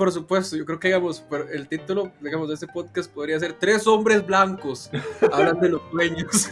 [0.00, 3.86] Por supuesto, yo creo que digamos, el título digamos, de este podcast podría ser Tres
[3.86, 4.90] hombres blancos
[5.30, 6.48] hablan de los sueños.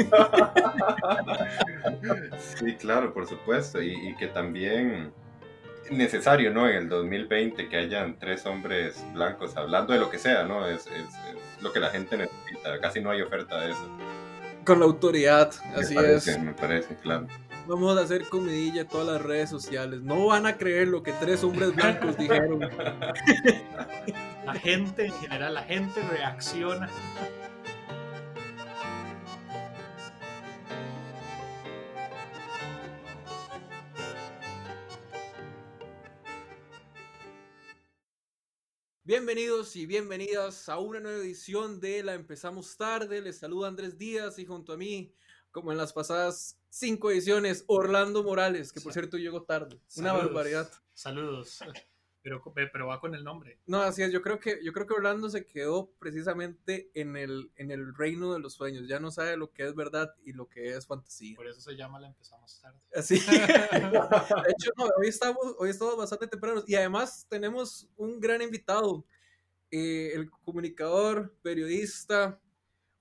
[2.58, 3.80] Sí, claro, por supuesto.
[3.80, 5.14] Y, que también
[5.90, 6.68] necesario, ¿no?
[6.68, 10.66] En el 2020 que hayan tres hombres blancos hablando de lo que sea, ¿no?
[10.66, 11.06] Es, es,
[11.62, 12.78] lo que la gente necesita.
[12.82, 13.88] Casi no hay oferta de eso.
[14.66, 16.38] Con la autoridad, así es.
[16.38, 17.26] Me parece, claro.
[17.68, 20.00] Vamos a hacer comidilla en todas las redes sociales.
[20.00, 22.60] No van a creer lo que tres hombres blancos dijeron.
[24.46, 26.88] La gente, en general, la gente reacciona.
[39.04, 43.20] Bienvenidos y bienvenidas a una nueva edición de La Empezamos Tarde.
[43.20, 45.12] Les saluda Andrés Díaz y junto a mí,
[45.50, 49.80] como en las pasadas cinco ediciones, Orlando Morales, que por cierto llegó tarde.
[49.96, 50.70] Una barbaridad.
[50.94, 51.60] Saludos.
[52.20, 53.58] Pero, pero va con el nombre.
[53.64, 54.12] No, así es.
[54.12, 58.34] Yo creo que, yo creo que Orlando se quedó precisamente en el, en el reino
[58.34, 58.86] de los sueños.
[58.86, 61.36] Ya no sabe lo que es verdad y lo que es fantasía.
[61.36, 62.80] Por eso se llama La empezamos tarde.
[62.94, 63.14] Así.
[63.30, 66.68] de hecho, no, hoy estamos, hoy estamos bastante tempranos.
[66.68, 69.06] Y además tenemos un gran invitado.
[69.70, 72.38] Eh, el comunicador, periodista,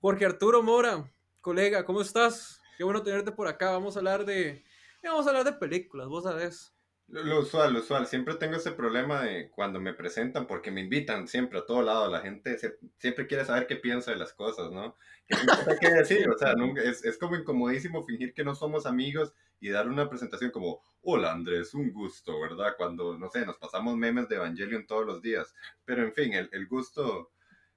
[0.00, 1.12] Jorge Arturo Mora.
[1.42, 2.57] Colega, ¿cómo estás?
[2.78, 3.72] Qué bueno tenerte por acá.
[3.72, 4.64] Vamos a hablar de.
[5.02, 6.72] Vamos a hablar de películas, vos sabés.
[7.08, 8.06] Lo, usual, lo usual.
[8.06, 12.08] Siempre tengo ese problema de cuando me presentan, porque me invitan siempre a todo lado.
[12.08, 12.56] La gente
[12.98, 14.96] siempre quiere saber qué piensa de las cosas, ¿no?
[15.26, 15.34] ¿Qué,
[15.80, 16.30] qué decir?
[16.30, 20.52] O sea, es, es, como incomodísimo fingir que no somos amigos y dar una presentación
[20.52, 22.74] como, hola Andrés, un gusto, ¿verdad?
[22.76, 25.52] Cuando, no sé, nos pasamos memes de Evangelion todos los días.
[25.84, 27.32] Pero en fin, el, el gusto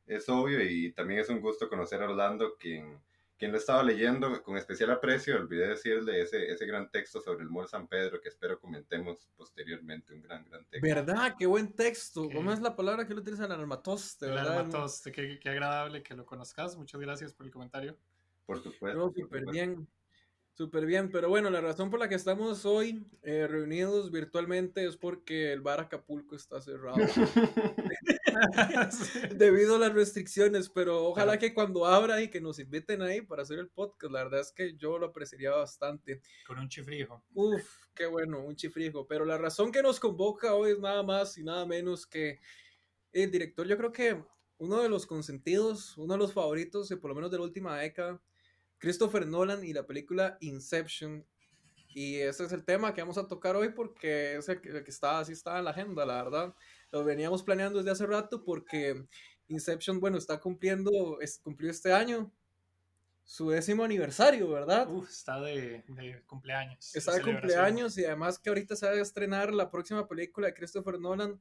[0.06, 3.02] es obvio y también es un gusto conocer a Orlando, quien
[3.42, 7.50] quien lo estaba leyendo con especial aprecio, olvidé decirle ese, ese gran texto sobre el
[7.50, 10.88] Mall San Pedro que espero comentemos posteriormente, un gran, gran texto.
[10.88, 11.36] ¿Verdad?
[11.40, 12.30] Qué buen texto.
[12.32, 13.52] ¿Cómo es la palabra que lo utilizan?
[13.52, 16.78] El armatoste, El armatoste, qué, qué, agradable que lo conozcas.
[16.78, 17.98] Muchas gracias por el comentario.
[18.46, 19.12] Por supuesto.
[19.18, 19.88] súper bien.
[20.54, 24.98] Súper bien, pero bueno, la razón por la que estamos hoy eh, reunidos virtualmente es
[24.98, 26.98] porque el bar Acapulco está cerrado.
[29.36, 33.44] Debido a las restricciones, pero ojalá que cuando abra y que nos inviten ahí para
[33.44, 36.22] hacer el podcast, la verdad es que yo lo apreciaría bastante.
[36.48, 37.24] Con un chifrijo.
[37.34, 39.08] Uf, qué bueno, un chifrijo.
[39.08, 42.40] Pero la razón que nos convoca hoy es nada más y nada menos que
[43.12, 44.24] el director, yo creo que
[44.58, 48.22] uno de los consentidos, uno de los favoritos, por lo menos de la última década,
[48.78, 51.26] Christopher Nolan y la película Inception.
[51.94, 55.20] Y ese es el tema que vamos a tocar hoy porque es el que, está,
[55.20, 56.56] así está en la agenda, la verdad
[56.92, 59.06] lo veníamos planeando desde hace rato porque
[59.48, 62.32] Inception, bueno, está cumpliendo, es, cumplió este año
[63.24, 64.90] su décimo aniversario, ¿verdad?
[64.90, 65.84] Uf, está de,
[66.28, 66.96] cumpleaños.
[66.96, 70.54] Está de, cumpleaños y además que ahorita se va a estrenar la próxima película de
[70.54, 71.40] Christopher Nolan.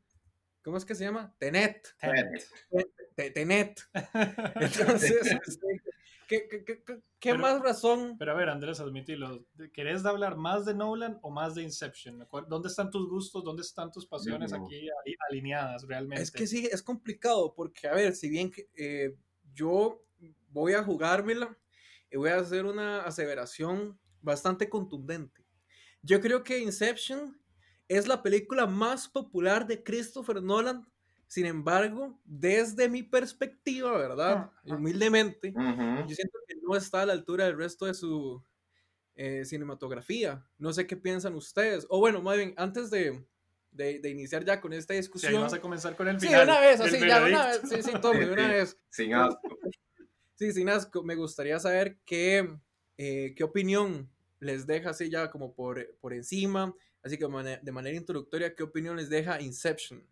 [0.63, 1.35] ¿Cómo es que se llama?
[1.39, 1.97] Tenet.
[1.99, 3.35] Tenet.
[3.35, 3.81] Tenet.
[4.55, 5.37] Entonces,
[7.19, 8.17] ¿Qué, más razón?
[8.19, 9.45] Pero a ver, Andrés, admitilo.
[9.73, 12.25] ¿Querés hablar más de Nolan o más de Inception?
[12.49, 13.43] ¿Dónde están tus gustos?
[13.43, 14.89] ¿Dónde están tus pasiones aquí
[15.29, 16.23] alineadas realmente?
[16.23, 19.17] Es que sí, es complicado porque, a ver, si bien eh,
[19.53, 20.05] yo
[20.49, 21.59] voy a jugármela
[22.11, 25.45] y voy a hacer una aseveración bastante contundente.
[26.03, 27.41] Yo creo que Inception
[27.89, 30.87] es la película más popular de Christopher Nolan
[31.31, 34.51] sin embargo, desde mi perspectiva, ¿verdad?
[34.65, 38.45] Humildemente, yo siento que no está a la altura del resto de su
[39.15, 40.45] eh, cinematografía.
[40.59, 41.87] No sé qué piensan ustedes.
[41.89, 43.25] O bueno, más bien, antes de,
[43.71, 45.31] de, iniciar ya con esta discusión.
[45.31, 46.41] Sí, vamos a comenzar con el final.
[46.41, 47.61] Sí, una vez, así, ya, una vez.
[47.65, 48.77] Sí, sí, tome, una vez.
[48.89, 49.59] Sin asco.
[50.35, 51.05] Sí, sin asco.
[51.05, 52.59] Me gustaría saber qué,
[52.99, 56.75] eh, qué opinión les deja así ya como por, por encima.
[57.05, 57.29] Así que
[57.63, 60.05] de manera introductoria, ¿qué opinión les deja Inception?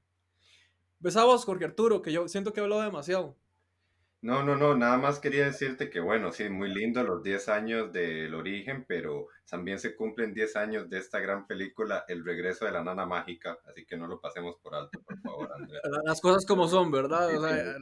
[1.00, 3.36] Besabos, Jorge Arturo, que yo siento que he hablado demasiado.
[4.20, 7.92] No, no, no, nada más quería decirte que bueno, sí, muy lindo los 10 años
[7.92, 12.72] del origen, pero también se cumplen 10 años de esta gran película, El regreso de
[12.72, 15.81] la nana mágica, así que no lo pasemos por alto, por favor, Andrea.
[16.04, 17.32] Las cosas como son, ¿verdad?
[17.37, 17.76] O sea,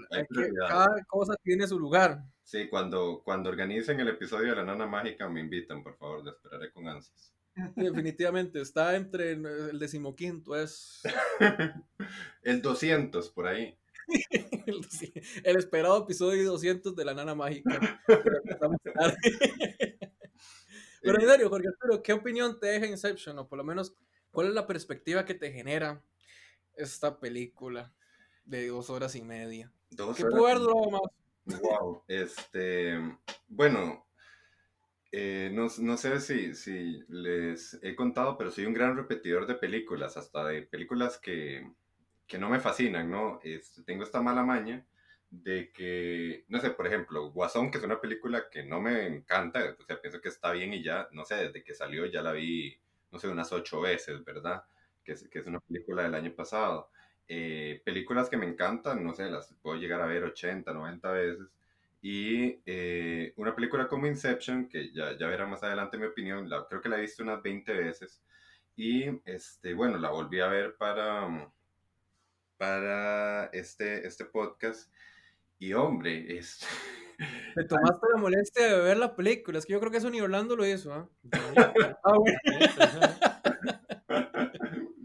[0.68, 2.22] cada cosa tiene su lugar.
[2.42, 6.32] Sí, cuando, cuando organicen el episodio de la nana mágica me invitan, por favor, lo
[6.32, 7.35] esperaré con ansias.
[7.74, 11.00] Definitivamente, está entre el decimoquinto, es...
[12.42, 13.78] el 200, por ahí.
[15.42, 18.02] el, esperado episodio 200 de la nana mágica.
[18.06, 18.16] Pero
[21.20, 23.38] en serio, Jorge Arturo, ¿qué opinión te deja Inception?
[23.38, 23.94] O por lo menos,
[24.30, 26.02] ¿cuál es la perspectiva que te genera
[26.74, 27.94] esta película
[28.44, 29.72] de dos horas y media?
[29.90, 31.60] Dos ¿Qué pudo haber durado más?
[31.60, 32.98] Wow, este,
[33.48, 34.05] bueno,
[35.12, 39.54] eh, no, no, sé si, si, les he contado, pero soy un gran repetidor de
[39.54, 41.70] películas, hasta de películas que,
[42.26, 43.40] que no me fascinan, ¿no?
[43.42, 44.84] Este, tengo esta mala maña
[45.30, 49.76] de que, no sé, por ejemplo, Guasón, que es una película que no me encanta,
[49.78, 52.32] o sea, pienso que está bien y ya, no sé, desde que salió ya la
[52.32, 52.78] vi,
[53.10, 54.64] no sé, unas ocho veces, ¿verdad?
[55.04, 56.90] Que es, que es una película del año pasado.
[57.28, 61.46] Eh, películas que me encantan, no sé, las puedo llegar a ver 80, 90 veces.
[62.00, 66.66] Y eh, una película como Inception, que ya, ya verá más adelante mi opinión, la,
[66.68, 68.22] creo que la he visto unas 20 veces.
[68.76, 71.50] Y este, bueno, la volví a ver para,
[72.58, 74.92] para este, este podcast.
[75.58, 76.60] Y hombre, es...
[77.54, 79.58] Te tomaste la molestia de ver la película.
[79.58, 80.92] Es que yo creo que eso ni Orlando lo hizo.
[80.92, 81.08] ¿ah?
[82.04, 82.16] ah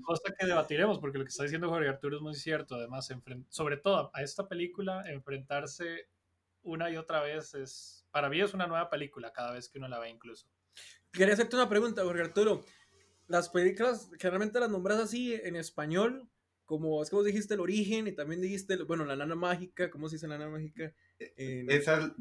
[0.04, 2.76] Cosa que debatiremos, porque lo que está diciendo Jorge Arturo es muy cierto.
[2.76, 3.08] Además,
[3.48, 6.10] sobre todo a esta película, enfrentarse
[6.64, 9.88] una y otra vez es, para mí es una nueva película cada vez que uno
[9.88, 10.48] la ve incluso.
[11.12, 12.64] Quería hacerte una pregunta, Jorge Arturo.
[13.28, 16.30] Las películas, generalmente las nombras así en español,
[16.66, 20.08] como es que vos dijiste el origen y también dijiste, bueno, la nana mágica, ¿cómo
[20.08, 20.94] se dice la nana mágica?
[21.20, 22.14] En, Esa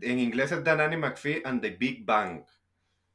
[0.00, 2.44] en inglés es Dan Annie McPhee and the Big Bang.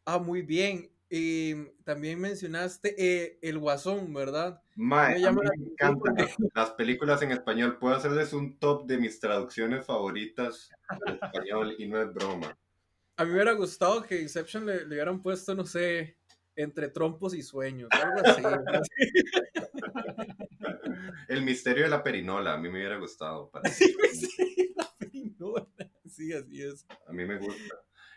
[0.06, 0.93] Ah, muy bien.
[1.16, 4.64] Y también mencionaste eh, El Guasón, ¿verdad?
[4.76, 6.16] me, encantan
[6.56, 7.78] las películas en español.
[7.78, 10.72] Puedo hacerles un top de mis traducciones favoritas
[11.06, 12.58] en español y no es broma.
[13.18, 16.18] A mí me hubiera gustado que Inception le, le hubieran puesto, no sé,
[16.56, 18.42] entre trompos y sueños, algo así.
[21.28, 23.52] El misterio de la perinola, a mí me hubiera gustado.
[23.52, 25.68] Para sí, sí, la perinola.
[26.10, 26.88] Sí, así es.
[27.08, 27.76] A mí me gusta.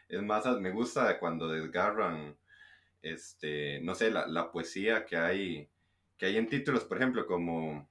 [0.09, 2.37] Es más, me gusta cuando desgarran,
[3.13, 5.69] este, no sé, la, la poesía que hay,
[6.17, 7.89] que hay en títulos, por ejemplo, como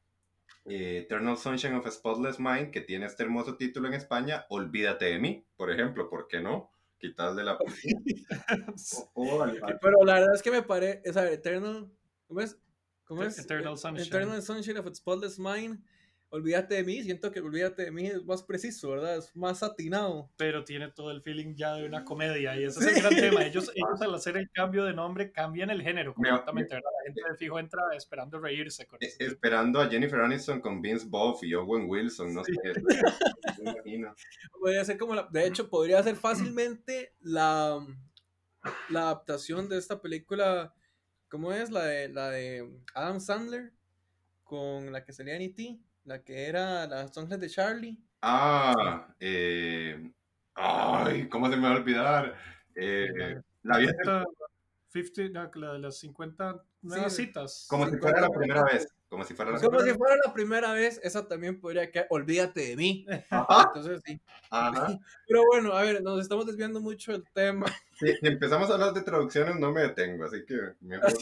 [0.66, 5.06] eh, Eternal Sunshine of a Spotless Mind, que tiene este hermoso título en España, Olvídate
[5.06, 6.72] de mí, por ejemplo, ¿por qué no?
[6.98, 7.58] quitar de la
[9.82, 11.92] Pero la verdad es que me parece, esa Eternal,
[12.28, 12.58] ¿cómo es?
[13.06, 13.38] ¿Cómo es?
[13.38, 14.08] Eternal Sunshine.
[14.08, 15.84] Eternal Sunshine of a Spotless Mind
[16.30, 19.18] olvídate de mí, siento que olvídate de mí es más preciso, ¿verdad?
[19.18, 20.30] Es más atinado.
[20.38, 23.46] Pero tiene todo el feeling ya de una comedia y ese es el gran tema.
[23.46, 26.90] Ellos, ellos al hacer el cambio de nombre cambian el género completamente, ¿verdad?
[27.00, 29.16] La gente de fijo entra esperando reírse con eso.
[29.20, 32.52] Esperando a Jennifer Aniston con Vince Boff y Owen Wilson, no sé.
[33.64, 34.14] me imagino.
[34.60, 37.86] Podría ser como la, de hecho, podría ser fácilmente la,
[38.90, 40.74] la adaptación de esta película,
[41.30, 41.70] ¿cómo es?
[41.72, 43.74] La de, la de Adam Sandler
[44.44, 45.80] con la que salía en E.T.
[46.06, 47.98] La que era Las Ángeles de Charlie.
[48.22, 50.12] Ah, eh,
[50.54, 52.36] ay, ¿cómo se me va a olvidar?
[52.76, 54.24] Eh, la vieja.
[54.94, 57.66] 50, la de las 50 nuevas citas.
[57.68, 58.88] Como si fuera la primera vez.
[59.10, 62.62] Como si fuera la, como si fuera la primera vez, esa también podría que olvídate
[62.62, 63.06] de mí.
[63.30, 64.20] Entonces sí.
[64.50, 64.88] Ajá.
[65.28, 67.66] Pero bueno, a ver, nos estamos desviando mucho del tema.
[68.00, 71.14] Si, empezamos a hablar de traducciones, no me detengo, así que mejor.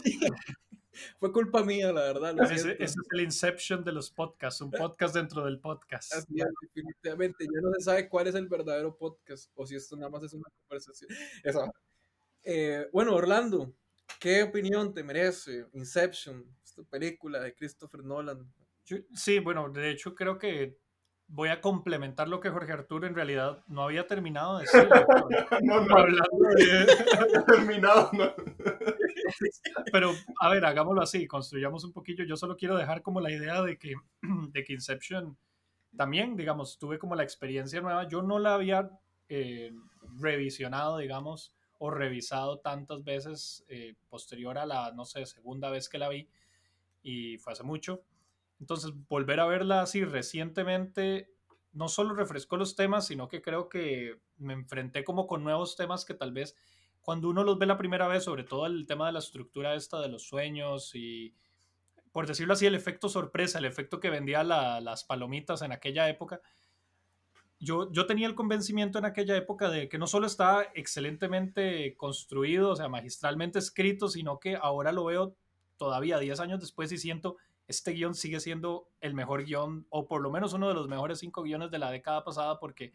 [1.18, 2.52] Fue culpa mía, la verdad.
[2.52, 6.12] Ese, es el Inception de los podcasts, un podcast dentro del podcast.
[6.28, 10.22] definitivamente, ya no se sabe cuál es el verdadero podcast o si esto nada más
[10.22, 11.10] es una conversación.
[12.42, 13.74] Eh, bueno, Orlando,
[14.20, 18.52] ¿qué opinión te merece Inception, esta película de Christopher Nolan?
[19.14, 20.76] sí, bueno, de hecho creo que
[21.26, 24.88] voy a complementar lo que Jorge Arturo en realidad no había terminado de decir.
[25.62, 27.42] no, no, hablando de...
[27.46, 28.34] terminado, no.
[29.92, 32.24] Pero, a ver, hagámoslo así, construyamos un poquillo.
[32.24, 33.94] Yo solo quiero dejar como la idea de que,
[34.50, 35.36] de que Inception
[35.96, 38.08] también, digamos, tuve como la experiencia nueva.
[38.08, 38.90] Yo no la había
[39.28, 39.72] eh,
[40.18, 45.98] revisionado, digamos, o revisado tantas veces eh, posterior a la, no sé, segunda vez que
[45.98, 46.28] la vi,
[47.02, 48.02] y fue hace mucho.
[48.60, 51.34] Entonces, volver a verla así recientemente
[51.72, 56.04] no solo refrescó los temas, sino que creo que me enfrenté como con nuevos temas
[56.04, 56.56] que tal vez
[57.04, 60.00] cuando uno los ve la primera vez, sobre todo el tema de la estructura esta
[60.00, 61.34] de los sueños y,
[62.12, 66.40] por decirlo así, el efecto sorpresa, el efecto que vendía las palomitas en aquella época,
[67.60, 72.70] yo, yo tenía el convencimiento en aquella época de que no solo estaba excelentemente construido,
[72.70, 75.36] o sea, magistralmente escrito, sino que ahora lo veo
[75.76, 80.20] todavía 10 años después y siento este guion sigue siendo el mejor guion, o por
[80.20, 82.92] lo menos uno de los mejores cinco guiones de la década pasada, porque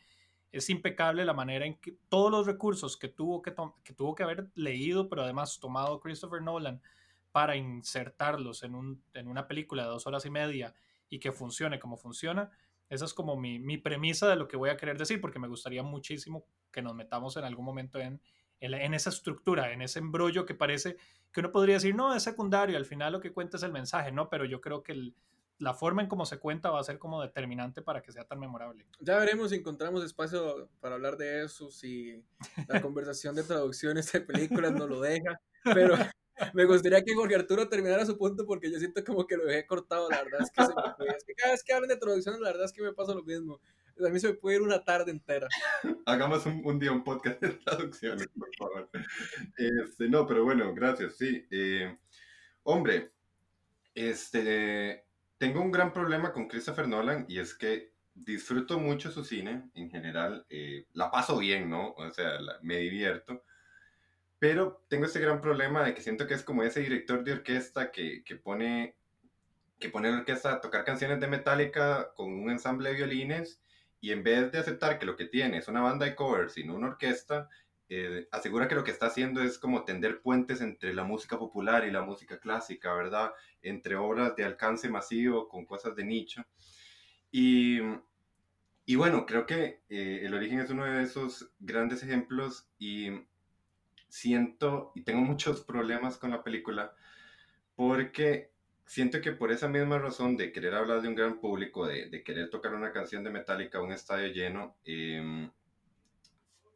[0.51, 3.53] es impecable la manera en que todos los recursos que tuvo que,
[3.83, 6.81] que, tuvo que haber leído, pero además tomado Christopher Nolan
[7.31, 10.73] para insertarlos en, un, en una película de dos horas y media
[11.09, 12.51] y que funcione como funciona,
[12.89, 15.47] esa es como mi, mi, premisa de lo que voy a querer decir, porque me
[15.47, 18.19] gustaría muchísimo que nos metamos en algún momento en,
[18.59, 20.97] en, esa estructura, en ese embrollo que parece
[21.31, 24.11] que uno podría decir, no, es secundario, al final lo que cuenta es el mensaje,
[24.11, 24.29] ¿no?
[24.29, 25.15] Pero yo creo que el,
[25.59, 28.39] la forma en cómo se cuenta va a ser como determinante para que sea tan
[28.39, 28.85] memorable.
[28.99, 32.23] Ya veremos si encontramos espacio para hablar de eso, si
[32.67, 35.95] la conversación de traducciones de películas no lo deja, pero,
[36.53, 39.65] me gustaría que Jorge Arturo terminara su punto porque yo siento como que lo dejé
[39.67, 41.07] cortado, la verdad es que, se me fue.
[41.07, 43.23] Es que cada vez que hablan de traducciones, la verdad es que me pasa lo
[43.23, 43.59] mismo.
[44.05, 45.49] A mí se me puede ir una tarde entera.
[46.05, 48.89] Hagamos un, un día un podcast de traducciones, por favor.
[49.57, 51.45] Este, no, pero bueno, gracias, sí.
[51.51, 51.97] Eh,
[52.63, 53.11] hombre,
[53.93, 55.08] este,
[55.39, 59.89] tengo un gran problema con Christopher Nolan y es que disfruto mucho su cine en
[59.89, 60.45] general.
[60.49, 61.93] Eh, la paso bien, ¿no?
[61.93, 63.43] O sea, la- me divierto.
[64.39, 67.91] Pero tengo este gran problema de que siento que es como ese director de orquesta
[67.91, 68.95] que, que pone
[69.79, 73.61] que pone la orquesta a tocar canciones de Metallica con un ensamble de violines
[74.01, 76.65] y en vez de aceptar que lo que tiene es una banda de covers y
[76.65, 77.49] no una orquesta,
[77.89, 81.85] eh, asegura que lo que está haciendo es como tender puentes entre la música popular
[81.87, 83.31] y la música clásica, ¿verdad?
[83.61, 86.45] Entre obras de alcance masivo con cosas de nicho.
[87.31, 87.79] Y,
[88.85, 93.09] y bueno, creo que eh, El origen es uno de esos grandes ejemplos y
[94.09, 96.95] siento y tengo muchos problemas con la película
[97.75, 98.51] porque
[98.85, 102.23] siento que por esa misma razón de querer hablar de un gran público, de, de
[102.23, 105.49] querer tocar una canción de Metallica a un estadio lleno, eh,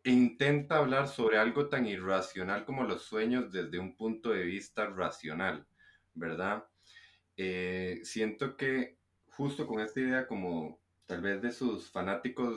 [0.03, 5.65] intenta hablar sobre algo tan irracional como los sueños desde un punto de vista racional,
[6.13, 6.65] ¿verdad?
[7.37, 12.55] Eh, siento que justo con esta idea como tal vez de sus fanáticos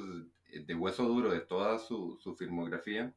[0.48, 3.14] de hueso duro de toda su, su filmografía,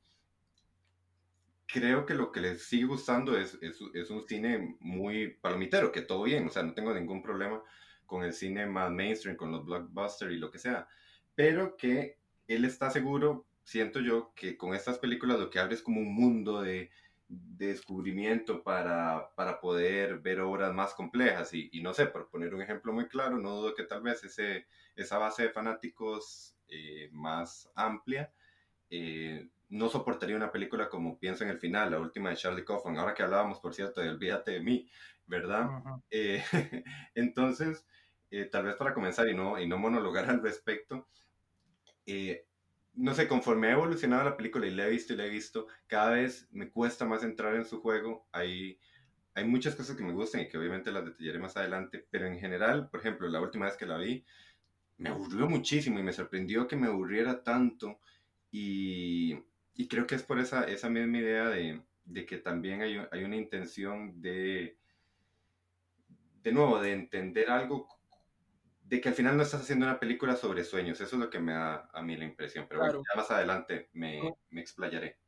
[1.67, 6.01] creo que lo que les sigue gustando es, es, es, un cine muy palomitero, que
[6.01, 7.61] todo bien, o sea, no tengo ningún problema
[8.05, 10.87] con el cine más mainstream, con los blockbusters y lo que sea,
[11.35, 12.17] pero que
[12.47, 16.13] él está seguro, siento yo, que con estas películas lo que abre es como un
[16.15, 16.89] mundo de,
[17.27, 22.55] de descubrimiento para, para, poder ver obras más complejas y, y, no sé, por poner
[22.55, 27.09] un ejemplo muy claro, no dudo que tal vez ese, esa base de fanáticos eh,
[27.11, 28.31] más amplia
[28.89, 32.97] eh, no soportaría una película como pienso en el final, la última de Charlie Kaufman,
[32.97, 34.89] ahora que hablábamos, por cierto, de Olvídate de mí,
[35.27, 35.67] ¿verdad?
[35.67, 36.03] Uh -huh.
[36.09, 36.43] eh,
[37.13, 37.85] entonces,
[38.31, 41.07] eh, tal vez para comenzar y no, y no monologar al respecto,
[42.07, 42.47] eh,
[42.99, 45.67] no sé, conforme ha evolucionado la película y la he visto y la he visto,
[45.87, 48.27] cada vez me cuesta más entrar en su juego.
[48.33, 48.77] Hay,
[49.33, 52.37] hay muchas cosas que me gustan y que obviamente las detallaré más adelante, pero en
[52.37, 54.25] general, por ejemplo, la última vez que la vi,
[54.97, 57.99] me aburrió muchísimo y me sorprendió que me aburriera tanto.
[58.51, 59.37] Y,
[59.75, 63.23] y creo que es por esa, esa misma idea de, de que también hay, hay,
[63.23, 64.77] una intención de,
[66.43, 67.87] de nuevo, de entender algo,
[68.89, 70.99] de que al final no estás haciendo una película sobre sueños.
[70.99, 72.65] Eso es lo que me da a mí la impresión.
[72.67, 72.97] Pero claro.
[72.97, 75.19] bueno, ya más adelante me, me explayaré.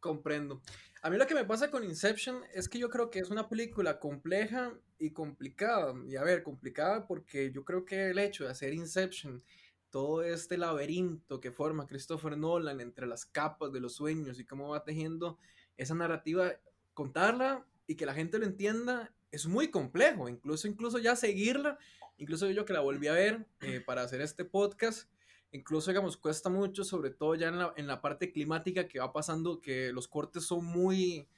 [0.00, 0.62] Comprendo.
[1.02, 3.50] A mí lo que me pasa con Inception es que yo creo que es una
[3.50, 5.94] película compleja y complicada.
[6.06, 9.44] Y a ver, complicada porque yo creo que el hecho de hacer Inception
[9.90, 14.70] todo este laberinto que forma Christopher Nolan entre las capas de los sueños y cómo
[14.70, 15.38] va tejiendo
[15.76, 16.50] esa narrativa,
[16.94, 21.78] contarla y que la gente lo entienda es muy complejo, incluso, incluso ya seguirla,
[22.18, 25.10] incluso yo que la volví a ver eh, para hacer este podcast,
[25.52, 29.12] incluso digamos cuesta mucho, sobre todo ya en la, en la parte climática que va
[29.12, 31.28] pasando, que los cortes son muy,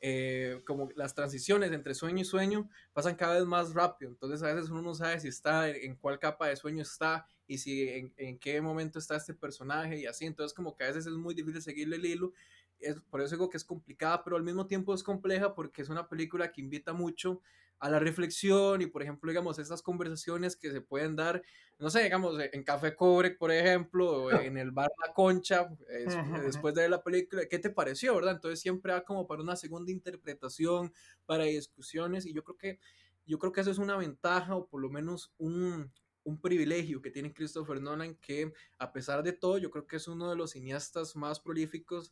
[0.00, 4.54] eh, como las transiciones entre sueño y sueño pasan cada vez más rápido, entonces a
[4.54, 8.12] veces uno no sabe si está en, cuál capa de sueño está y si en,
[8.16, 11.34] en, qué momento está este personaje y así, entonces como que a veces es muy
[11.34, 12.32] difícil seguirle el hilo,
[12.80, 15.88] es, por eso digo que es complicada, pero al mismo tiempo es compleja porque es
[15.88, 17.40] una película que invita mucho
[17.80, 21.42] a la reflexión y por ejemplo, digamos, estas conversaciones que se pueden dar,
[21.78, 26.16] no sé, digamos, en Café Cobre, por ejemplo, o en el bar La Concha, es,
[26.44, 28.34] después de ver la película, ¿qué te pareció, verdad?
[28.34, 30.92] Entonces siempre va como para una segunda interpretación,
[31.26, 32.78] para discusiones y yo creo que,
[33.26, 35.92] yo creo que eso es una ventaja o por lo menos un,
[36.24, 40.08] un privilegio que tiene Christopher Nolan que a pesar de todo yo creo que es
[40.08, 42.10] uno de los cineastas más prolíficos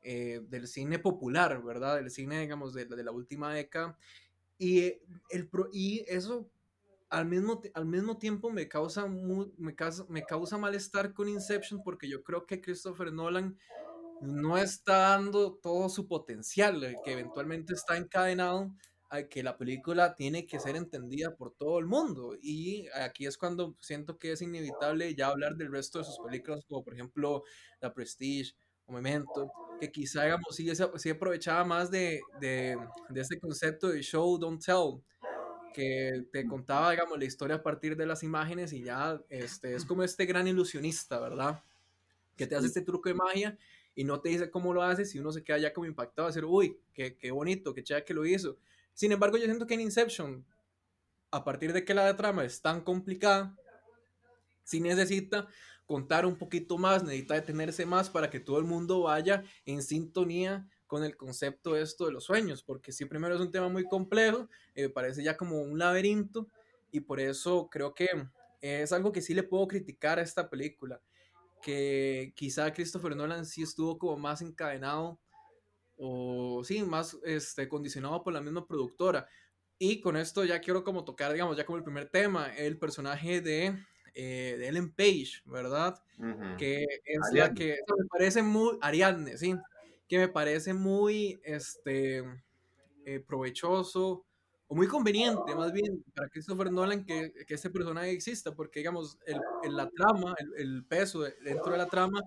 [0.00, 1.96] eh, del cine popular, ¿verdad?
[1.96, 3.98] Del cine, digamos, de, de la última década.
[4.58, 5.00] Y,
[5.30, 6.50] el, y eso
[7.10, 12.08] al mismo, al mismo tiempo me causa, me, causa, me causa malestar con Inception porque
[12.08, 13.56] yo creo que Christopher Nolan
[14.20, 18.74] no está dando todo su potencial, que eventualmente está encadenado
[19.10, 22.36] a que la película tiene que ser entendida por todo el mundo.
[22.42, 26.64] Y aquí es cuando siento que es inevitable ya hablar del resto de sus películas,
[26.68, 27.44] como por ejemplo
[27.80, 28.54] La Prestige
[28.86, 32.76] o Memento, que quizá, digamos, sí, sí aprovechaba más de, de,
[33.08, 35.02] de este concepto de show, don't tell,
[35.72, 39.84] que te contaba, digamos, la historia a partir de las imágenes y ya este, es
[39.84, 41.62] como este gran ilusionista, ¿verdad?
[42.36, 43.58] Que te hace este truco de magia
[43.94, 46.30] y no te dice cómo lo haces y uno se queda ya como impactado a
[46.30, 48.58] decir, uy, qué, qué bonito, qué chévere que lo hizo.
[48.94, 50.44] Sin embargo, yo siento que en Inception,
[51.30, 53.56] a partir de que la trama es tan complicada,
[54.64, 55.48] sí necesita
[55.88, 60.68] contar un poquito más, necesita detenerse más para que todo el mundo vaya en sintonía
[60.86, 63.84] con el concepto de esto de los sueños, porque sí, primero es un tema muy
[63.84, 66.46] complejo, eh, parece ya como un laberinto,
[66.92, 68.06] y por eso creo que
[68.60, 71.00] es algo que sí le puedo criticar a esta película,
[71.62, 75.18] que quizá Christopher Nolan sí estuvo como más encadenado
[75.96, 79.26] o sí, más este, condicionado por la misma productora.
[79.78, 83.40] Y con esto ya quiero como tocar, digamos, ya como el primer tema, el personaje
[83.40, 83.76] de,
[84.20, 85.96] eh, de Ellen Page, ¿verdad?
[86.58, 89.54] Que es la que me parece muy, Ariadne, sí,
[90.08, 92.24] que me parece muy, este,
[93.04, 94.26] eh, provechoso
[94.66, 99.18] o muy conveniente, más bien, para Christopher Nolan que, que este personaje exista, porque, digamos,
[99.24, 99.38] el,
[99.76, 102.20] la trama, el, el, peso dentro de la trama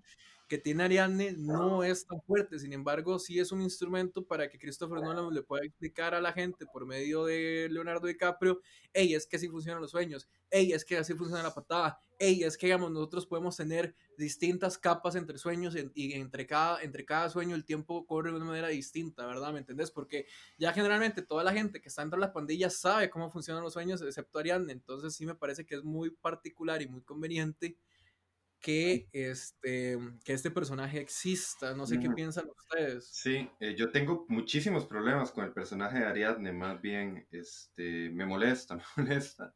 [0.51, 4.59] que tiene Ariadne no es tan fuerte, sin embargo, sí es un instrumento para que
[4.59, 8.59] Christopher Nolan le pueda explicar a la gente por medio de Leonardo DiCaprio,
[8.91, 12.43] hey, es que así funcionan los sueños, hey, es que así funciona la patada, hey,
[12.43, 17.29] es que digamos, nosotros podemos tener distintas capas entre sueños y entre cada, entre cada
[17.29, 19.53] sueño el tiempo corre de una manera distinta, ¿verdad?
[19.53, 19.89] ¿Me entendés?
[19.89, 20.25] Porque
[20.57, 23.71] ya generalmente toda la gente que está dentro de la pandilla sabe cómo funcionan los
[23.71, 27.77] sueños, excepto Ariadne, entonces sí me parece que es muy particular y muy conveniente
[28.61, 31.73] que este, que este personaje exista.
[31.73, 33.07] No sé qué piensan ustedes.
[33.11, 38.25] Sí, eh, yo tengo muchísimos problemas con el personaje de Ariadne, más bien este, me
[38.25, 39.53] molesta, me molesta.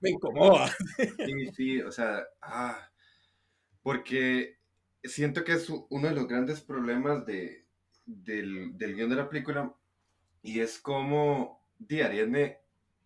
[0.00, 0.74] Me incomoda.
[1.26, 2.90] Sí, sí, o sea, ah,
[3.82, 4.58] porque
[5.04, 7.66] siento que es uno de los grandes problemas de,
[8.06, 9.74] del, del guion de la película
[10.42, 12.58] y es como de Ariadne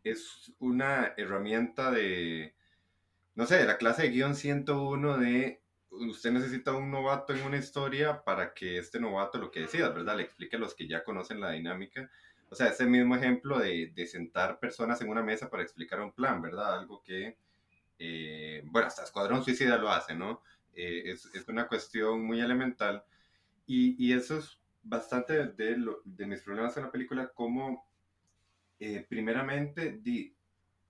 [0.05, 2.55] es una herramienta de
[3.35, 8.25] no sé, la clase de guion 101 de usted necesita un novato en una historia
[8.25, 10.17] para que este novato lo que decida, ¿verdad?
[10.17, 12.11] Le explique a los que ya conocen la dinámica.
[12.49, 16.12] O sea, ese mismo ejemplo de, de sentar personas en una mesa para explicar un
[16.12, 16.79] plan, ¿verdad?
[16.79, 17.39] Algo que,
[17.99, 20.43] eh, bueno, hasta Escuadrón Suicida lo hace, ¿no?
[20.75, 23.05] Eh, es, es, una cuestión muy elemental
[23.67, 27.87] y, y eso es bastante de, de, mis problemas en la película, como
[28.81, 30.35] eh, primeramente di,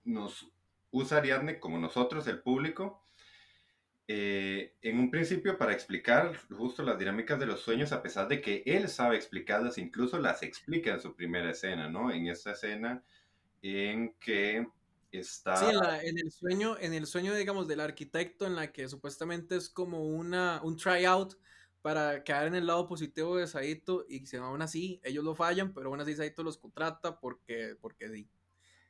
[0.05, 0.49] nos
[0.93, 3.03] usa Ariadne como nosotros, el público,
[4.07, 8.41] eh, en un principio para explicar justo las dinámicas de los sueños, a pesar de
[8.41, 12.11] que él sabe explicarlas, incluso las explica en su primera escena, ¿no?
[12.11, 13.03] En esta escena
[13.61, 14.67] en que
[15.11, 15.55] está...
[15.55, 15.65] Sí,
[16.03, 20.03] en, el sueño, en el sueño, digamos, del arquitecto, en la que supuestamente es como
[20.03, 21.35] una, un tryout
[21.81, 25.89] para quedar en el lado positivo de Saito y aún así ellos lo fallan, pero
[25.89, 28.29] aún así Saito los contrata porque, porque sí.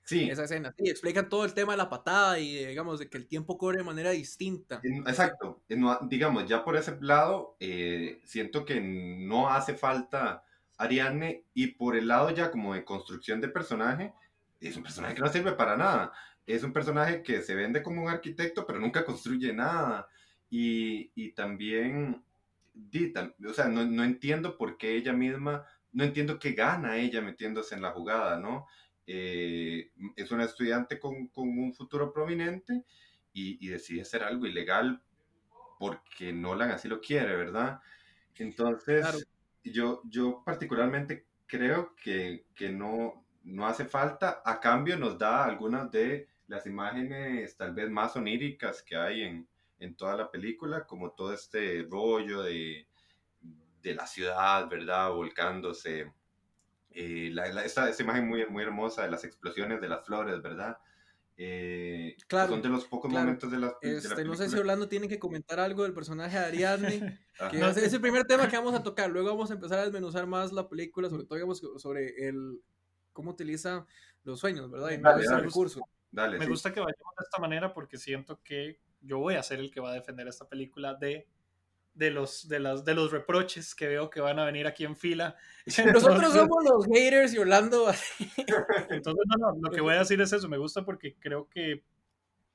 [0.03, 0.29] Sí.
[0.29, 0.73] Esa escena.
[0.77, 3.77] Sí, explican todo el tema de la patada y, digamos, de que el tiempo corre
[3.77, 4.81] de manera distinta.
[4.83, 5.61] Exacto.
[6.03, 10.43] Digamos, ya por ese lado, eh, siento que no hace falta
[10.77, 14.13] Ariadne y por el lado ya como de construcción de personaje,
[14.59, 16.11] es un personaje que no sirve para nada.
[16.45, 20.07] Es un personaje que se vende como un arquitecto, pero nunca construye nada.
[20.49, 22.23] Y, y también,
[23.47, 27.75] o sea, no, no entiendo por qué ella misma, no entiendo qué gana ella metiéndose
[27.75, 28.67] en la jugada, ¿no?
[29.05, 32.83] Eh, es una estudiante con, con, un futuro prominente
[33.33, 35.01] y, y, decide hacer algo ilegal
[35.77, 37.81] porque Nolan así lo quiere, ¿verdad?
[38.37, 39.27] Entonces,
[39.63, 45.91] yo, yo particularmente creo que, que no, no hace falta, a cambio nos da algunas
[45.91, 49.47] de las imágenes tal vez más oníricas que hay en,
[49.79, 52.87] en toda la película, como todo este rollo de,
[53.81, 55.11] de la ciudad, ¿verdad?
[55.11, 56.11] Volcándose
[56.93, 60.77] eh, la, esta, imagen muy, muy hermosa de las explosiones de las flores, ¿verdad?
[61.35, 65.07] Eh, claro, son de los pocos momentos de la, este, No sé si Orlando tiene
[65.07, 67.19] que comentar algo del personaje de Ariadne,
[67.51, 69.09] que es, el primer tema que vamos a tocar.
[69.09, 72.61] Luego vamos a empezar a desmenuzar más la película, sobre todo digamos, sobre el
[73.11, 73.87] cómo utiliza
[74.23, 74.91] los sueños, ¿verdad?
[74.91, 75.81] Y dale, ese recurso.
[76.11, 79.59] Dale, Me gusta que vayamos de esta manera porque siento que yo voy a ser
[79.59, 81.27] el que va a defender esta película de
[81.93, 84.95] de los, de, las, de los reproches que veo que van a venir aquí en
[84.95, 85.35] fila.
[85.93, 87.87] Nosotros somos los haters y Orlando.
[88.89, 91.83] Entonces, no, no, lo que voy a decir es eso, me gusta porque creo que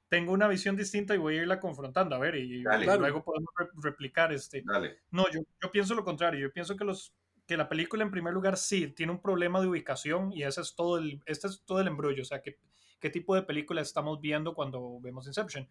[0.09, 4.33] tengo una visión distinta y voy a irla confrontando, a ver, y, luego podemos replicar
[4.33, 4.65] este.
[5.11, 7.15] No, yo, yo pienso lo contrario, yo pienso que los
[7.47, 10.75] que la película en primer lugar sí tiene un problema de ubicación y ese es
[10.75, 12.59] todo el, este es todo el embrollo, o sea, qué,
[13.01, 15.67] qué tipo de película estamos viendo cuando vemos Inception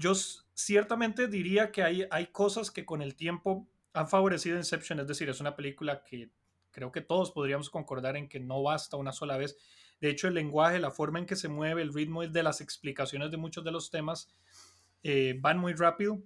[0.00, 0.14] yo
[0.54, 5.40] ciertamente diría que hay, cosas que con el tiempo han favorecido Inception, es decir, es
[5.40, 6.30] una película que
[6.70, 9.58] creo que todos podríamos concordar en que no basta una sola vez.
[10.00, 13.30] De hecho, el lenguaje, la forma en que se mueve, el ritmo de las explicaciones
[13.30, 14.32] de muchos de los temas
[15.02, 16.22] eh, van muy rápido.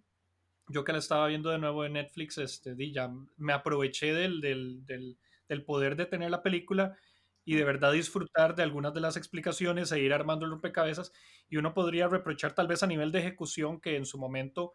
[0.69, 5.97] Yo que la estaba viendo de nuevo en Netflix, este, ya me aproveché del poder
[5.97, 6.97] de tener la película
[7.45, 11.13] y de verdad disfrutar de algunas de las explicaciones e ir armando el rompecabezas.
[11.49, 14.75] Y uno podría reprochar tal vez a nivel de ejecución que en su momento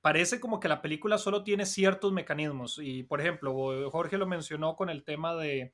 [0.00, 2.78] parece como que la película solo tiene ciertos mecanismos.
[2.82, 5.72] Y, por ejemplo, Jorge lo mencionó con el tema de,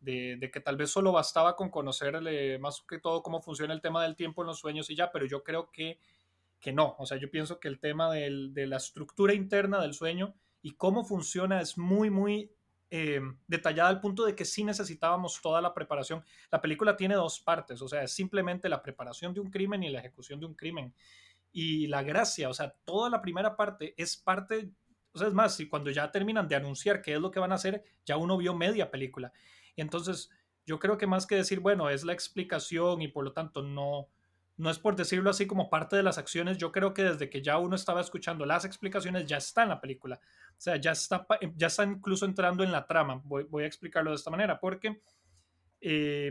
[0.00, 4.02] de, que tal vez solo bastaba con conocerle más que todo cómo funciona el tema
[4.02, 5.98] del tiempo en los sueños y ya, pero yo creo que,
[6.60, 6.96] que no.
[6.98, 11.04] O sea, yo pienso que el tema de la estructura interna del sueño y cómo
[11.04, 12.52] funciona es muy, muy
[12.94, 16.22] eh, detallada al punto de que sí necesitábamos toda la preparación.
[16.50, 19.88] La película tiene dos partes, o sea, es simplemente la preparación de un crimen y
[19.88, 20.92] la ejecución de un crimen
[21.52, 24.68] y la gracia, o sea, toda la primera parte es parte,
[25.14, 27.52] o sea, es más, si cuando ya terminan de anunciar qué es lo que van
[27.52, 29.32] a hacer, ya uno vio media película.
[29.74, 30.28] Y entonces,
[30.66, 34.10] yo creo que más que decir, bueno, es la explicación y por lo tanto no,
[34.58, 37.40] no es por decirlo así como parte de las acciones, yo creo que desde que
[37.40, 40.20] ya uno estaba escuchando las explicaciones, ya está en la película.
[40.62, 43.20] O sea, ya está, ya está incluso entrando en la trama.
[43.24, 45.02] Voy, a explicarlo de esta manera, porque
[45.80, 46.30] eh,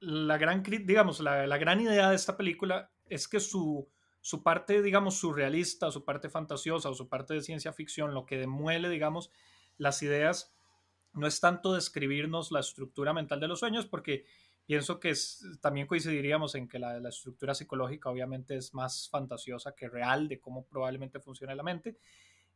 [0.00, 3.88] la gran, digamos, la, la gran idea de esta película es que su,
[4.20, 8.36] su parte, digamos, surrealista, su parte fantasiosa o su parte de ciencia ficción, lo que
[8.36, 9.30] demuele, digamos,
[9.78, 10.54] las ideas,
[11.14, 14.26] no es tanto describirnos la estructura mental de los sueños, porque
[14.66, 15.14] pienso que
[15.62, 20.66] también coincidiríamos en que la, estructura psicológica obviamente es más fantasiosa que real de cómo
[20.66, 21.96] probablemente funciona la mente.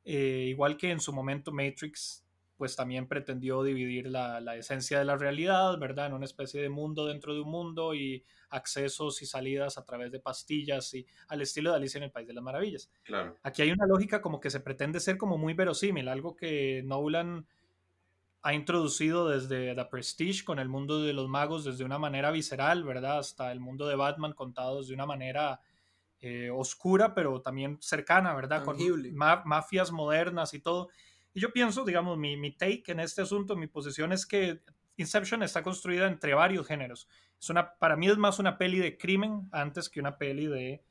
[0.07, 2.23] Eh, igual que en su momento Matrix
[2.57, 6.07] pues también pretendió dividir la, la, esencia de la realidad, ¿verdad?
[6.07, 10.11] En una especie de mundo dentro de un mundo y accesos y salidas a través
[10.11, 12.91] de pastillas y al estilo de Alicia en el País de las Maravillas.
[13.03, 13.37] Claro.
[13.43, 17.47] Aquí hay una lógica como que se pretende ser como muy verosímil, algo que Nolan
[18.43, 22.85] ha introducido desde The Prestige con el mundo de los magos desde una manera visceral,
[22.85, 23.19] ¿verdad?
[23.19, 25.61] Hasta el mundo de Batman contados de una manera
[26.21, 28.65] eh, oscura, pero también cercana, ¿verdad?
[28.65, 29.11] Tangible.
[29.11, 30.89] Con mafias modernas y todo.
[31.35, 34.63] Y yo pienso, digamos, mi, mi take en este asunto, mi posición es que
[34.97, 37.09] Inception está construida entre varios géneros.
[37.39, 40.83] Es una, para mí es más una peli de crimen antes que una peli de,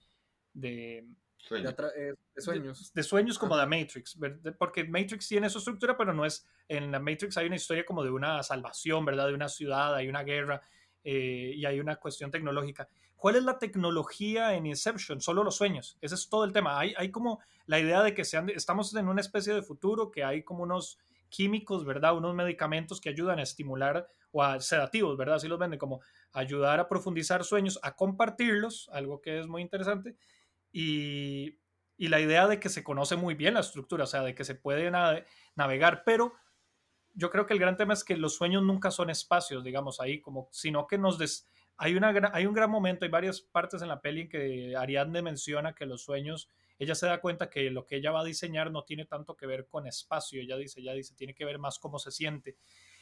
[0.54, 1.08] de,
[1.52, 2.94] eh, sueños.
[2.94, 4.18] De, sueños como The Matrix,
[4.58, 8.04] porque Matrix tiene su estructura, pero no es, en la Matrix hay una historia como
[8.04, 9.28] de una salvación, ¿verdad?
[9.28, 10.62] De una ciudad, hay una guerra
[11.04, 12.88] eh, y hay una cuestión tecnológica.
[13.16, 15.22] ¿Cuál es la tecnología en Inception?
[15.22, 15.98] Solo los sueños.
[16.02, 16.80] Ese es todo el tema.
[16.80, 20.24] Hay, hay como la idea de que sean, estamos en una especie de futuro, que
[20.24, 21.00] hay como unos
[21.30, 22.16] químicos, ¿verdad?
[22.16, 25.36] Unos medicamentos que ayudan a estimular o a sedativos, ¿verdad?
[25.36, 26.02] Así los venden como
[26.34, 30.16] ayudar a profundizar sueños, a compartirlos, algo que es muy interesante.
[30.72, 31.58] Y,
[31.98, 34.44] y la idea de que se conoce muy bien la estructura, o sea, de que
[34.44, 34.92] se puede
[35.56, 36.34] navegar, pero
[37.14, 40.22] yo creo que el gran tema es que los sueños nunca son espacios, digamos, ahí,
[40.22, 41.48] como, sino que nos des,
[41.78, 45.22] hay, una, hay un gran momento, hay varias partes en la peli en que Ariadne
[45.22, 48.72] menciona que los sueños, ella se da cuenta que lo que ella va a diseñar
[48.72, 51.80] no tiene tanto que ver con espacio, ella dice, ella dice, tiene que ver más
[51.80, 52.58] cómo se siente.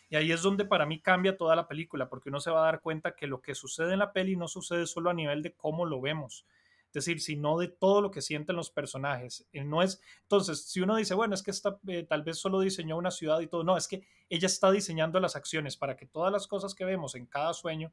[0.09, 2.65] Y ahí es donde para mí cambia toda la película, porque uno se va a
[2.65, 5.53] dar cuenta que lo que sucede en la peli no sucede solo a nivel de
[5.53, 6.45] cómo lo vemos,
[6.87, 9.47] es decir, sino de todo lo que sienten los personajes.
[9.53, 12.97] No es, entonces, si uno dice, bueno, es que esta, eh, tal vez solo diseñó
[12.97, 16.31] una ciudad y todo, no, es que ella está diseñando las acciones para que todas
[16.31, 17.91] las cosas que vemos en cada sueño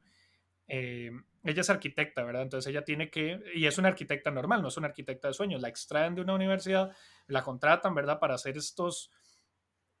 [0.67, 1.11] eh,
[1.43, 2.43] ella es arquitecta, ¿verdad?
[2.43, 5.61] Entonces ella tiene que, y es una arquitecta normal, no es una arquitecta de sueños,
[5.61, 6.91] la extraen de una universidad,
[7.27, 8.19] la contratan, ¿verdad?
[8.19, 9.11] Para hacer estos,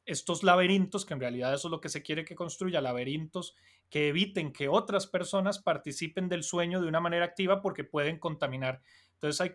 [0.05, 3.55] estos laberintos, que en realidad eso es lo que se quiere que construya, laberintos
[3.91, 8.81] que eviten que otras personas participen del sueño de una manera activa porque pueden contaminar.
[9.15, 9.51] Entonces hay,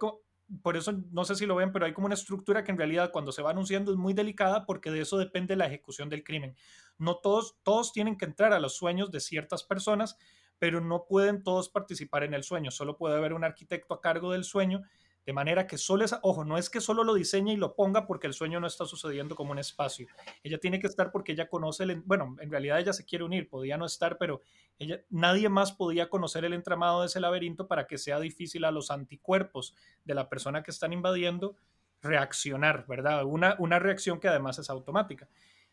[0.62, 3.10] por eso no sé si lo ven, pero hay como una estructura que en realidad
[3.12, 6.54] cuando se va anunciando es muy delicada porque de eso depende la ejecución del crimen.
[6.98, 10.18] No todos, todos tienen que entrar a los sueños de ciertas personas
[10.58, 14.32] pero no pueden todos participar en el sueño, solo puede haber un arquitecto a cargo
[14.32, 14.82] del sueño,
[15.26, 18.06] de manera que solo esa, ojo, no es que solo lo diseñe y lo ponga
[18.06, 20.06] porque el sueño no está sucediendo como un espacio.
[20.44, 23.48] Ella tiene que estar porque ella conoce el, bueno, en realidad ella se quiere unir,
[23.48, 24.40] podía no estar, pero
[24.78, 28.70] ella, nadie más podía conocer el entramado de ese laberinto para que sea difícil a
[28.70, 31.56] los anticuerpos de la persona que están invadiendo
[32.02, 33.24] reaccionar, ¿verdad?
[33.24, 35.28] Una, una reacción que además es automática.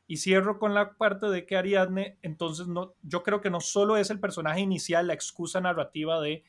[0.05, 3.97] Y cierro con la parte de que Ariadne, entonces, no, yo creo que no solo
[3.97, 6.43] es el personaje inicial, la excusa narrativa de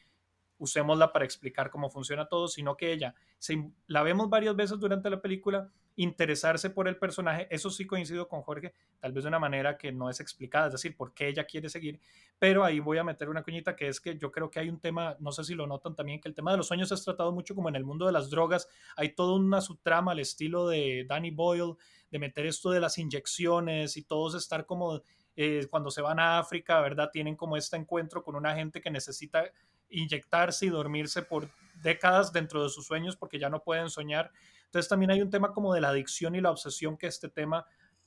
[0.58, 5.10] usémosla para explicar cómo funciona todo, sino que ella, se, la vemos varias veces durante
[5.10, 9.38] la película, interesarse por el personaje, eso sí coincido con Jorge, tal vez de una
[9.38, 12.00] manera que no es explicada, es decir, por qué ella quiere seguir,
[12.38, 14.80] pero ahí voy a meter una cuñita que es que yo creo que hay un
[14.80, 17.32] tema, no sé si lo notan también, que el tema de los sueños es tratado
[17.32, 21.04] mucho como en el mundo de las drogas, hay toda una subtrama al estilo de
[21.08, 21.76] Danny Boyle,
[22.10, 25.02] de meter esto de las inyecciones y todos estar como...
[25.36, 27.10] Eh, cuando se van a África, ¿verdad?
[27.12, 29.50] Tienen como este encuentro con una gente que necesita
[29.90, 31.48] inyectarse y dormirse por
[31.82, 34.30] décadas dentro de sus sueños porque ya no pueden soñar.
[34.74, 37.64] Entonces también hay un tema como de la adicción y la obsesión que este tema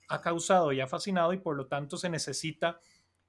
[0.09, 2.81] ha causado y ha fascinado y por lo tanto se necesita,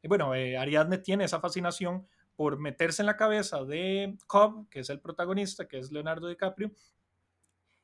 [0.03, 4.81] eh, bueno, eh, Ariadne tiene esa fascinación por meterse en la cabeza de Cobb, que
[4.81, 6.73] es el protagonista, que es Leonardo DiCaprio,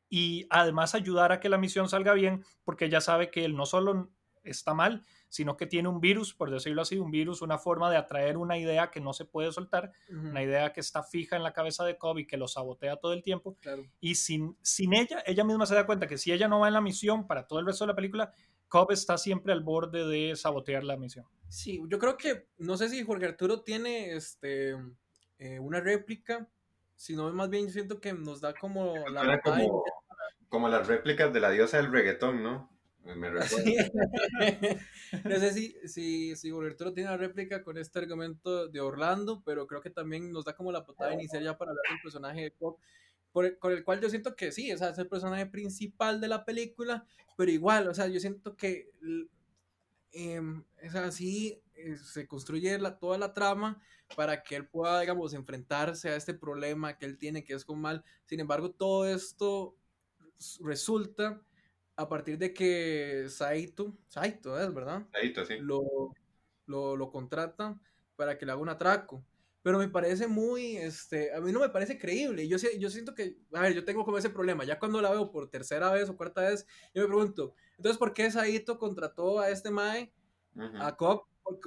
[0.09, 3.65] y además ayudar a que la misión salga bien, porque ella sabe que él no
[3.65, 4.11] solo
[4.43, 5.05] está mal,
[5.35, 8.57] sino que tiene un virus, por decirlo así, un virus, una forma de atraer una
[8.57, 11.99] idea que no se puede soltar, una idea que está fija en la cabeza de
[11.99, 13.57] Cobb y que lo sabotea todo el tiempo.
[13.99, 16.75] Y sin, sin ella, ella misma se da cuenta que si ella no va en
[16.75, 18.33] la misión para todo el resto de la película,
[18.69, 21.27] Cobb está siempre al borde de sabotear la misión.
[21.49, 24.77] Sí, yo creo que, no sé si Jorge Arturo tiene este,
[25.39, 26.49] eh, una réplica,
[26.95, 29.41] sino más bien siento que nos da como la...
[29.41, 29.83] Como,
[30.49, 32.74] como las réplicas de la diosa del reggaetón, ¿no?
[33.05, 33.43] Me no
[35.39, 39.91] sé si, si, si tiene una réplica con este argumento de Orlando, pero creo que
[39.91, 42.79] también nos da como la patada inicial ya para hablar del personaje de Cobb,
[43.31, 46.29] por con el cual yo siento que sí, o sea, es el personaje principal de
[46.29, 47.05] la película,
[47.37, 48.91] pero igual, o sea, yo siento que
[50.13, 53.83] em, es así, eh, se construye la, toda la trama
[54.17, 57.81] para que él pueda, digamos, enfrentarse a este problema que él tiene, que es con
[57.81, 58.03] mal.
[58.25, 59.77] Sin embargo, todo esto
[60.61, 61.43] resulta
[61.97, 65.07] a partir de que Saito, Saito es, ¿verdad?
[65.13, 65.59] Saito, sí.
[65.61, 66.13] Lo,
[66.67, 67.79] lo, lo contrata
[68.17, 69.25] para que le haga un atraco.
[69.63, 72.47] Pero me parece muy, este, a mí no me parece creíble.
[72.47, 74.65] Yo, yo siento que, a ver, yo tengo como ese problema.
[74.65, 78.13] Ya cuando la veo por tercera vez o cuarta vez, yo me pregunto, entonces, ¿por
[78.13, 80.13] qué Saito contrató a este Mae,
[80.81, 81.23] a Cobb?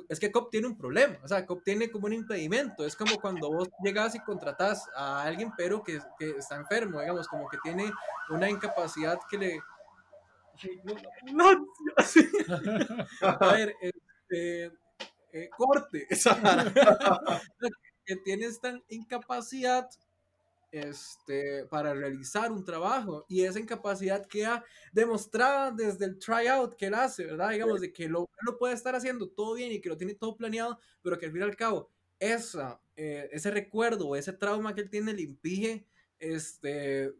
[0.10, 2.86] Es que Cobb tiene un problema, o sea, Cobb tiene como un impedimento.
[2.86, 7.28] Es como cuando vos llegas y contratas a alguien, pero que, que está enfermo, digamos,
[7.28, 7.92] como que tiene
[8.30, 9.60] una incapacidad que le,
[13.22, 14.72] a ver, este,
[15.32, 16.08] eh, corte.
[18.06, 19.89] que tienes esta incapacidad
[20.72, 26.93] este, para realizar un trabajo y esa incapacidad queda demostrada desde el tryout que él
[26.93, 27.52] hace, ¿verdad?
[27.52, 30.36] Digamos, de que lo, lo puede estar haciendo todo bien y que lo tiene todo
[30.38, 31.89] planeado, pero que al fin y al cabo
[32.20, 35.86] esa, eh, ese recuerdo ese trauma que él tiene le impide
[36.20, 37.13] este,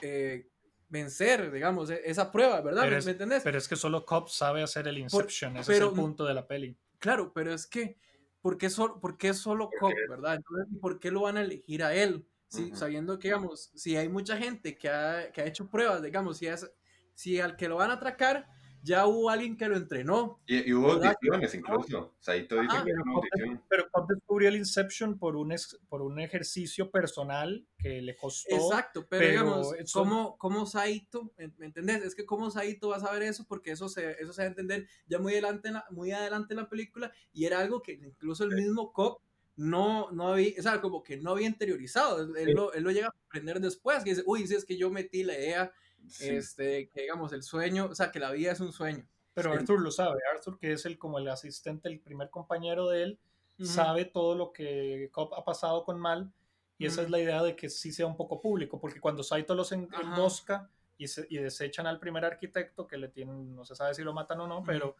[0.00, 0.48] eh,
[0.92, 2.82] vencer, digamos, e-, esa prueba, ¿verdad?
[2.84, 3.42] Pero ¿Me, entendés?
[3.42, 6.46] Pero es que solo Cobb sabe hacer el Inception, ese es el punto de la
[6.46, 6.76] peli.
[6.98, 7.98] Claro, pero es que,
[8.40, 10.36] ¿por qué, solo, por qué solo Cobb, verdad?
[10.36, 12.28] Entonces, ¿por qué lo van a elegir a él?
[12.74, 16.46] Sabiendo que, digamos, si hay mucha gente que ha, que ha hecho pruebas, digamos, si,
[16.46, 16.70] es,
[17.14, 18.46] si al que lo van a atracar
[18.82, 20.40] ya hubo alguien que lo entrenó.
[20.46, 22.14] Y, hubo audiciones incluso.
[22.18, 23.62] Saito dice que pero, audición.
[23.68, 25.54] pero Cobb descubrió el Inception por un,
[25.88, 28.54] por un ejercicio personal que le costó.
[28.54, 32.02] Exacto, pero, digamos, ¿cómo, ¿cómo, Saito, ¿me entendés?
[32.02, 34.50] Es que cómo Saito va a saber eso porque eso se, eso se va a
[34.50, 37.92] entender ya muy adelante, en la, muy adelante en la película y era algo que
[37.92, 39.18] incluso el mismo Cobb
[39.54, 42.22] no, no había, o sea, como que no había interiorizado.
[42.36, 44.90] Él, lo, él lo llega a aprender después, que dice, uy, si es que yo
[44.90, 45.72] metí la idea
[46.20, 49.06] este, que digamos, el sueño, o sea, que la vida es un sueño.
[49.34, 53.02] Pero Arthur lo sabe, Arthur que es el como el asistente, el primer compañero de
[53.02, 53.18] él,
[53.62, 56.32] sabe todo lo que Cobb ha pasado con Mal
[56.78, 59.54] y esa es la idea de que sí sea un poco público, porque cuando Saito
[59.54, 64.02] los embosca y, y, desechan al primer arquitecto, que le tienen, no se sabe si
[64.02, 64.96] lo matan o no, pero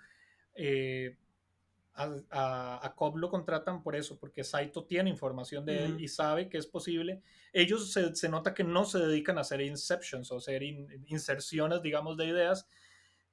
[0.55, 1.17] eh,
[1.95, 6.49] a, a, Cobb lo contratan por eso, porque Saito tiene información de él y sabe
[6.49, 7.21] que es posible.
[7.53, 12.17] Ellos se, se, nota que no se dedican a hacer inceptions o hacer inserciones, digamos,
[12.17, 12.67] de ideas,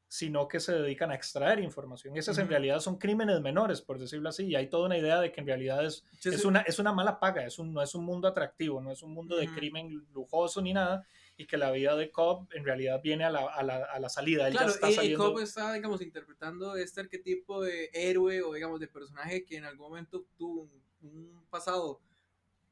[0.09, 2.17] sino que se dedican a extraer información.
[2.17, 5.31] Esas en realidad son crímenes menores, por decirlo así, y hay toda una idea de
[5.31, 8.03] que en realidad es, es, Una, es una mala paga, es un, no es un
[8.03, 11.05] mundo atractivo, no es un mundo de crimen lujoso ni nada,
[11.39, 14.09] y que la vida de Cobb en realidad viene a la, a la, a la
[14.09, 14.51] salida.
[14.51, 19.55] claro, y, Cobb está, digamos, interpretando este arquetipo de héroe o, digamos, de personaje que
[19.55, 20.69] en algún momento tuvo
[21.01, 22.01] un, pasado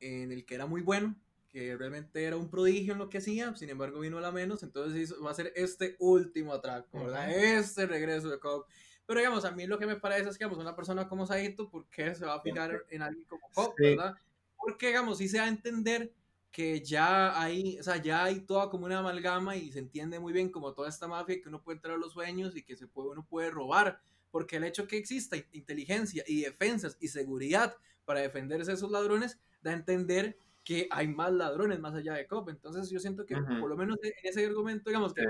[0.01, 1.15] en el que era muy bueno,
[1.47, 4.61] que realmente era un prodigio en lo que hacía, sin embargo vino a la menos,
[4.63, 7.31] entonces va a ser este último atraco, ¿verdad?
[7.31, 8.65] Este regreso de Cobb.
[9.05, 11.69] Pero digamos, a mí lo que me parece es que, digamos, una persona como Saito,
[11.69, 14.15] ¿por qué se va a fijar en alguien como Cobb, verdad?
[14.57, 16.11] Porque, digamos, sí se va a entender
[16.51, 20.33] que ya hay, o sea, ya hay toda como una amalgama y se entiende muy
[20.33, 22.87] bien como toda esta mafia que uno puede entrar a los sueños y que se
[22.87, 23.99] puede, uno puede robar,
[24.31, 29.39] porque el hecho que exista inteligencia y defensas y seguridad para defenderse de esos ladrones
[29.61, 32.49] da a entender que hay más ladrones más allá de Cop.
[32.49, 35.23] Entonces yo siento que por lo menos en ese argumento, digamos que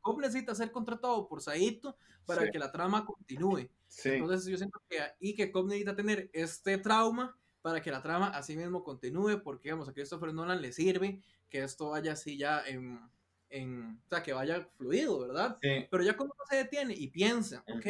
[0.00, 3.68] Cop necesita ser contratado por Saito para que la trama continúe.
[4.04, 8.28] Entonces yo siento que y que Cop necesita tener este trauma para que la trama
[8.28, 12.62] así mismo continúe, porque digamos a Christopher Nolan le sirve que esto vaya así ya
[12.66, 13.00] en,
[13.50, 15.58] en o sea, que vaya fluido, ¿verdad?
[15.90, 17.86] Pero ya cuando se detiene y piensa, ok,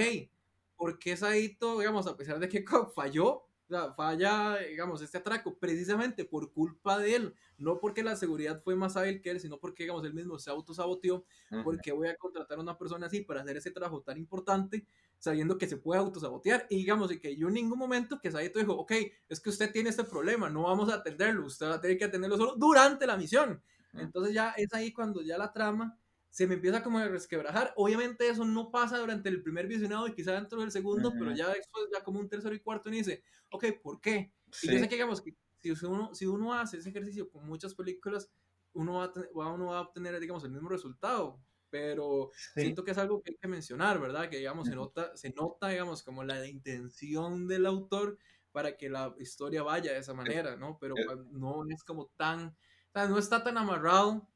[0.77, 5.57] ¿por qué Saito, digamos, a pesar de que falló, o sea, falla, digamos, este atraco
[5.59, 9.59] precisamente por culpa de él, no porque la seguridad fue más hábil que él, sino
[9.59, 11.25] porque, digamos, él mismo se autosaboteó,
[11.63, 14.87] porque voy a contratar a una persona así para hacer ese trabajo tan importante,
[15.21, 18.59] sabiendo que se puede autosabotear, y digamos, y que yo en ningún momento que Saito
[18.59, 18.93] dijo, ok,
[19.29, 22.07] es que usted tiene este problema, no vamos a atenderlo, usted va a tener que
[22.07, 23.63] atenderlo solo durante la misión.
[23.93, 25.97] Entonces ya es ahí cuando ya la trama
[26.31, 27.73] se me empieza como a resquebrajar.
[27.77, 31.49] Obviamente eso no pasa durante el primer visionado y quizá dentro del segundo, pero ya
[31.49, 34.33] después, ya como un tercero y cuarto, y dice, ok, ¿por qué?
[34.63, 37.75] Y yo sé que, digamos, que si uno, si uno hace ese ejercicio con muchas
[37.75, 38.31] películas,
[38.73, 39.05] uno va,
[39.45, 41.43] a uno va a obtener, digamos, el mismo resultado.
[41.71, 44.29] Pero siento que es algo que hay que mencionar, ¿verdad?
[44.29, 48.19] Que, digamos, se nota, se nota, digamos, como la intención del autor
[48.53, 50.79] para que la historia vaya de esa manera, ¿no?
[50.81, 50.95] Pero
[51.31, 54.29] no es como tan, o sea, no está tan amarrado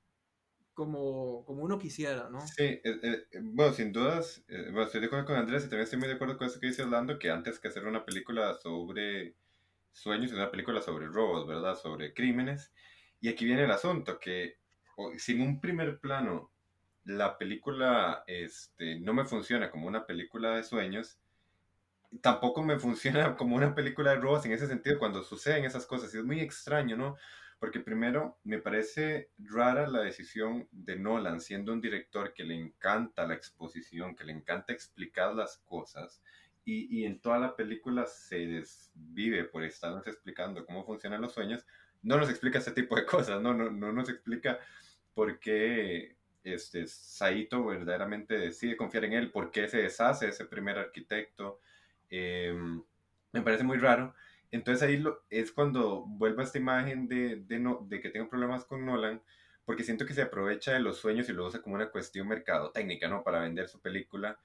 [0.74, 2.40] como, como uno quisiera, ¿no?
[2.46, 5.84] Sí, eh, eh, bueno, sin dudas, eh, bueno, estoy de acuerdo con Andrés y también
[5.84, 8.54] estoy muy de acuerdo con eso que dice Orlando, que antes que hacer una película
[8.54, 9.36] sobre
[9.92, 11.76] sueños, es una película sobre robos, ¿verdad?
[11.76, 12.72] Sobre crímenes.
[13.20, 14.58] Y aquí viene el asunto, que
[15.16, 16.52] sin un primer plano
[17.04, 21.18] la película este, no me funciona como una película de sueños,
[22.20, 26.14] tampoco me funciona como una película de robos en ese sentido cuando suceden esas cosas.
[26.14, 27.16] Es muy extraño, ¿no?
[27.58, 33.26] Porque primero me parece rara la decisión de Nolan, siendo un director que le encanta
[33.26, 36.22] la exposición, que le encanta explicar las cosas,
[36.66, 41.66] y, y en toda la película se desvive por estarnos explicando cómo funcionan los sueños,
[42.02, 44.58] no nos explica ese tipo de cosas, no, no, no nos explica
[45.14, 50.78] por qué este, Saito verdaderamente decide confiar en él, por qué se deshace ese primer
[50.78, 51.60] arquitecto.
[52.10, 52.82] Em,
[53.32, 54.14] me parece muy raro.
[54.50, 58.28] Entonces ahí lo, es cuando vuelvo a esta imagen de, de, no, de que tengo
[58.28, 59.20] problemas con Nolan,
[59.64, 63.08] porque siento que se aprovecha de los sueños y lo usa como una cuestión mercadotécnica,
[63.08, 63.24] ¿no?
[63.24, 64.38] Para vender su película.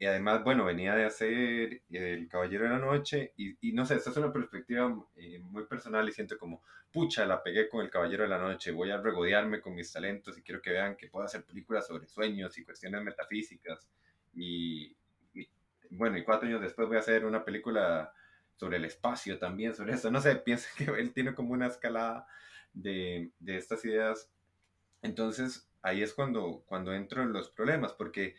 [0.00, 3.96] Y además, bueno, venía de hacer El Caballero de la Noche y, y no sé,
[3.96, 7.90] esta es una perspectiva eh, muy personal y siento como, pucha, la pegué con El
[7.90, 11.08] Caballero de la Noche, voy a regodearme con mis talentos y quiero que vean que
[11.08, 13.90] puedo hacer películas sobre sueños y cuestiones metafísicas.
[14.32, 14.96] Y,
[15.34, 15.46] y
[15.90, 18.10] bueno, y cuatro años después voy a hacer una película
[18.56, 20.10] sobre el espacio también, sobre eso.
[20.10, 22.26] No sé, pienso que él tiene como una escalada
[22.72, 24.32] de, de estas ideas.
[25.02, 28.34] Entonces, ahí es cuando, cuando entro en los problemas, porque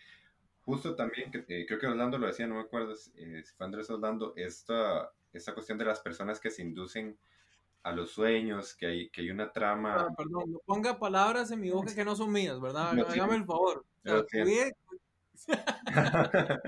[0.66, 3.90] justo también, eh, creo que Orlando lo decía, no me acuerdo eh, si fue Andrés
[3.90, 7.18] Orlando, esta, esta cuestión de las personas que se inducen
[7.84, 9.96] a los sueños, que hay, que hay una trama.
[9.96, 12.90] Ah, perdón, no ponga palabras en mi boca que no son mías, ¿verdad?
[12.90, 13.84] Hágame el favor.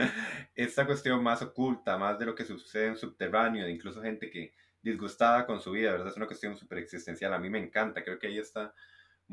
[0.56, 4.56] Esta cuestión más oculta, más de lo que sucede en subterráneo, de incluso gente que
[4.82, 6.08] disgustada con su vida, ¿verdad?
[6.08, 7.34] Es una cuestión súper existencial.
[7.34, 8.73] A mí me encanta, creo que ahí está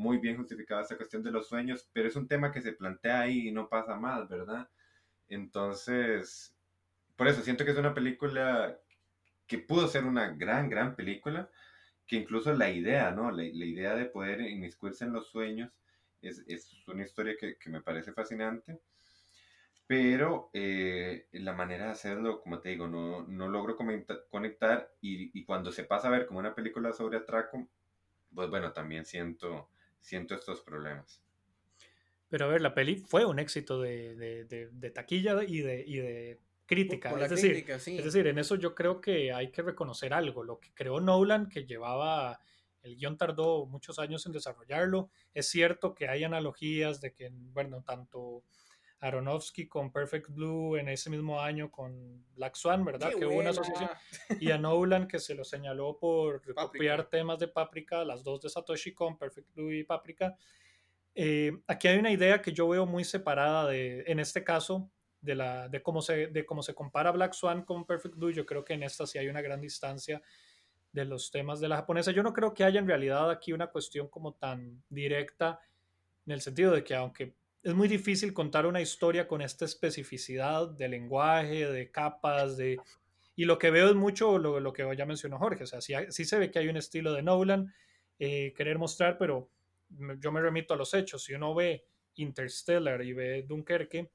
[0.00, 3.20] muy bien justificada esta cuestión de los sueños, pero es un tema que se plantea
[3.20, 4.68] ahí y no pasa más, ¿verdad?
[5.28, 6.56] Entonces,
[7.16, 8.78] por eso siento que es una película
[9.46, 11.50] que pudo ser una gran, gran película,
[12.06, 13.30] que incluso la idea, ¿no?
[13.30, 15.70] La, la idea de poder inmiscuirse en los sueños
[16.22, 18.80] es, es una historia que, que me parece fascinante
[19.90, 23.76] pero eh, la manera de hacerlo, como te digo, no, no logro
[24.30, 27.66] conectar y, y, cuando se pasa a ver como una película sobre atraco,
[28.32, 29.68] pues bueno, también siento,
[30.00, 31.22] siento estos problemas.
[32.28, 35.96] Pero a ver, la peli fue un éxito de, de, de, taquilla y de, y
[35.96, 37.10] de crítica.
[37.10, 37.98] es, decir, crítica sí.
[37.98, 40.44] es decir, en eso yo creo que hay que reconocer algo.
[40.44, 42.38] Lo que creó Nolan, que llevaba,
[42.82, 47.82] el guion tardó muchos años en desarrollarlo, es cierto que hay analogías de que, bueno,
[47.82, 48.44] tanto
[49.00, 53.10] Aronofsky con Perfect Blue en ese mismo año con Black Swan, ¿verdad?
[53.18, 53.88] que hubo una asociación.
[54.40, 58.50] Y a Nolan que se lo señaló por copiar temas de Paprika, las dos de
[58.50, 60.36] Satoshi con Perfect Blue y Paprika.
[61.14, 65.34] Eh, aquí hay una idea que yo veo muy separada de, en este caso, de,
[65.34, 68.30] la, de, cómo se, de cómo se compara Black Swan con Perfect Blue.
[68.30, 70.22] Yo creo que en esta sí hay una gran distancia
[70.92, 72.10] de los temas de la japonesa.
[72.10, 75.60] Yo no creo que haya en realidad aquí una cuestión como tan directa
[76.26, 80.68] en el sentido de que aunque es muy difícil contar una historia con esta especificidad
[80.68, 82.78] de lenguaje, de capas, de...
[83.36, 85.94] Y lo que veo es mucho lo, lo que ya mencionó Jorge, o sea, sí,
[86.10, 87.72] sí, se ve que hay un estilo de Nolan,
[88.18, 89.50] eh, querer mostrar, pero
[90.18, 91.24] yo me remito a los hechos.
[91.24, 91.84] Si uno ve
[92.16, 94.10] Interstellar y ve Dunkerque,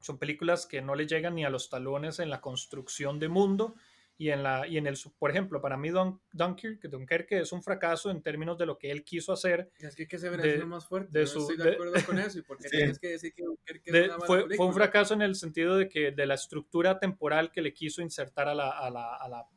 [0.00, 3.76] son películas que no le llegan ni a los talones en la construcción de mundo,
[4.22, 7.60] y en, la, y en el, por ejemplo, para mí Dun, Dunkirk, Dunkerque es un
[7.60, 9.72] fracaso en términos de lo que él quiso hacer.
[9.80, 11.18] Es que hay que ser más fuerte.
[11.18, 12.38] De su, estoy de, acuerdo con eso.
[12.38, 15.14] ¿Y por qué tienes que decir que Dunkerque de, es una fue, fue, un fracaso
[15.14, 18.70] en el sentido de que de la estructura temporal que le quiso insertar a, la,
[18.70, 19.48] a, la, a, la,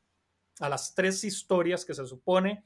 [0.62, 2.64] a las tres historias que se supone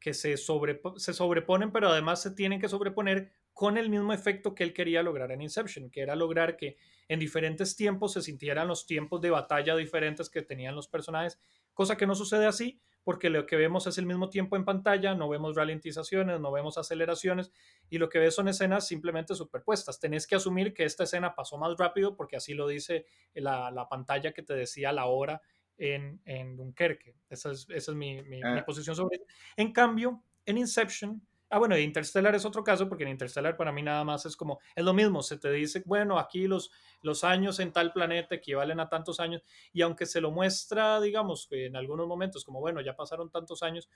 [0.00, 4.54] que se, sobre, se sobreponen, pero además se tienen que sobreponer con el mismo efecto
[4.54, 6.76] que él quería lograr en Inception, que era lograr que
[7.08, 11.38] en diferentes tiempos se sintieran los tiempos de batalla diferentes que tenían los personajes,
[11.74, 15.14] cosa que no sucede así, porque lo que vemos es el mismo tiempo en pantalla,
[15.14, 17.50] no vemos ralentizaciones, no vemos aceleraciones,
[17.90, 19.98] y lo que ves son escenas simplemente superpuestas.
[19.98, 23.88] Tenés que asumir que esta escena pasó más rápido, porque así lo dice la, la
[23.88, 25.42] pantalla que te decía la hora
[25.78, 27.16] en, en Dunkerque.
[27.28, 28.64] Esa es, esa es mi, mi, mi, ah.
[28.64, 29.24] posición sobre eso.
[29.56, 33.82] En cambio, en Inception, Ah, bueno, Interstellar es otro caso porque en Interstellar para mí
[33.82, 36.70] nada más es como, es lo mismo, se te dice, bueno, aquí los,
[37.02, 41.48] los años en tal planeta equivalen a tantos años y aunque se lo muestra, digamos,
[41.50, 43.90] en algunos momentos como, bueno, ya pasaron tantos años,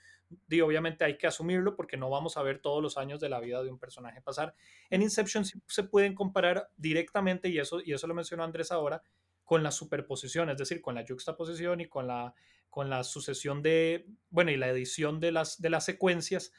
[0.45, 3.39] digo, obviamente hay que asumirlo porque no vamos a ver todos los años de la
[3.39, 4.53] vida de un personaje pasar.
[4.91, 9.01] En Inception se pueden comparar directamente, y eso, y eso lo mencionó Andrés ahora,
[9.43, 12.35] con la superposición, es decir, con la juxtaposición y con la,
[12.69, 16.51] con la sucesión de, bueno, y la edición de las, de las secuencias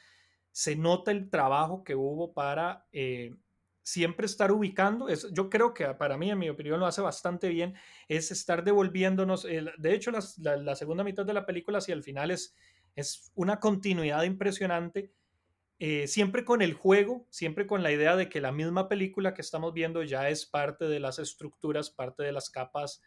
[0.51, 3.35] se nota el trabajo que hubo para eh,
[3.83, 5.09] siempre estar ubicando.
[5.09, 7.75] Es, yo creo que para mí, en mi opinión, lo hace bastante bien,
[8.07, 9.43] es estar devolviéndonos.
[9.43, 12.55] de hecho, la, segunda mitad de la película hacia el final es,
[12.95, 15.11] es una continuidad impresionante.
[15.81, 19.41] Eh, siempre con el juego, siempre con la idea de que la misma película que
[19.41, 23.01] estamos viendo ya es parte de las estructuras, parte de las capas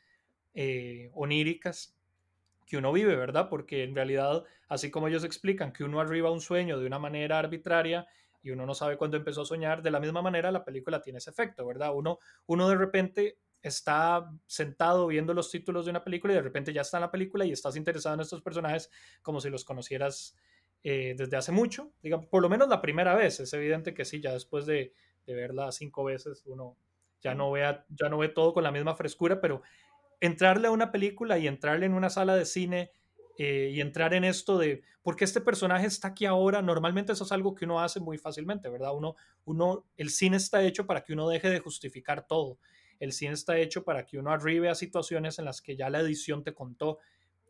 [0.54, 1.94] eh, oníricas
[2.72, 3.50] que uno vive, ¿verdad?
[3.50, 7.38] Porque en realidad, así como ellos explican que uno arriba un sueño de una manera
[7.38, 8.06] arbitraria
[8.42, 11.18] y uno no sabe cuándo empezó a soñar, de la misma manera la película tiene
[11.18, 11.94] ese efecto, ¿verdad?
[11.94, 16.72] Uno, uno de repente está sentado viendo los títulos de una película y de repente
[16.72, 20.34] ya está en la película y estás interesado en estos personajes como si los conocieras
[20.82, 23.38] eh, desde hace mucho, digamos, por lo menos la primera vez.
[23.38, 24.94] Es evidente que sí, ya después de,
[25.26, 26.78] de verla cinco veces uno
[27.20, 29.60] ya no, vea, ya no ve todo con la misma frescura, pero
[30.22, 32.92] entrarle a una película y entrarle en una sala de cine
[33.38, 37.24] eh, y entrar en esto de por qué este personaje está aquí ahora, normalmente eso
[37.24, 38.94] es algo que uno hace muy fácilmente, ¿verdad?
[38.94, 42.60] Uno, uno, el cine está hecho para que uno deje de justificar todo.
[43.00, 45.98] El cine está hecho para que uno arribe a situaciones en las que ya la
[45.98, 47.00] edición te contó.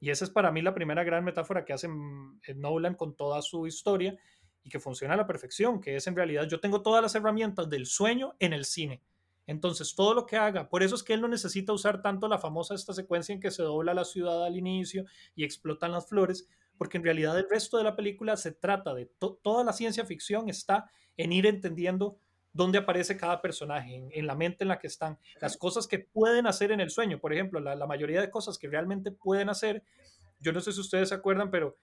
[0.01, 3.43] Y esa es para mí la primera gran metáfora que hace mm, Nolan con toda
[3.43, 4.17] su historia
[4.65, 7.69] y que funciona a la perfección, que es en realidad yo tengo todas las herramientas
[7.69, 9.03] del sueño en el cine
[9.47, 12.39] entonces, todo lo que haga, por eso es que él no necesita usar tanto la
[12.39, 16.49] famosa esta secuencia en que se dobla la ciudad al inicio y explotan las flores,
[16.79, 19.07] porque en realidad el resto de la película se trata de
[19.43, 22.19] toda la ciencia ficción está en ir entendiendo
[22.53, 26.47] dónde aparece cada personaje, en, la mente en la que están, las cosas que pueden
[26.47, 27.19] hacer en el sueño.
[27.19, 29.83] Por ejemplo, la, la mayoría de cosas que realmente pueden hacer,
[30.39, 31.79] yo no sé si ustedes se acuerdan, pero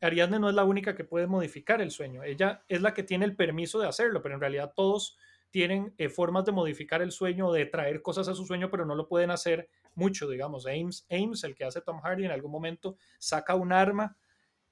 [0.00, 2.22] Ariadne no es la única que puede modificar el sueño.
[2.22, 5.16] Ella es la que tiene el permiso de hacerlo, pero en realidad todos
[5.54, 8.96] tienen eh, formas de modificar el sueño, de traer cosas a su sueño, pero no
[8.96, 10.66] lo pueden hacer mucho, digamos.
[10.66, 14.16] Ames, Ames el que hace Tom Hardy, en algún momento saca un arma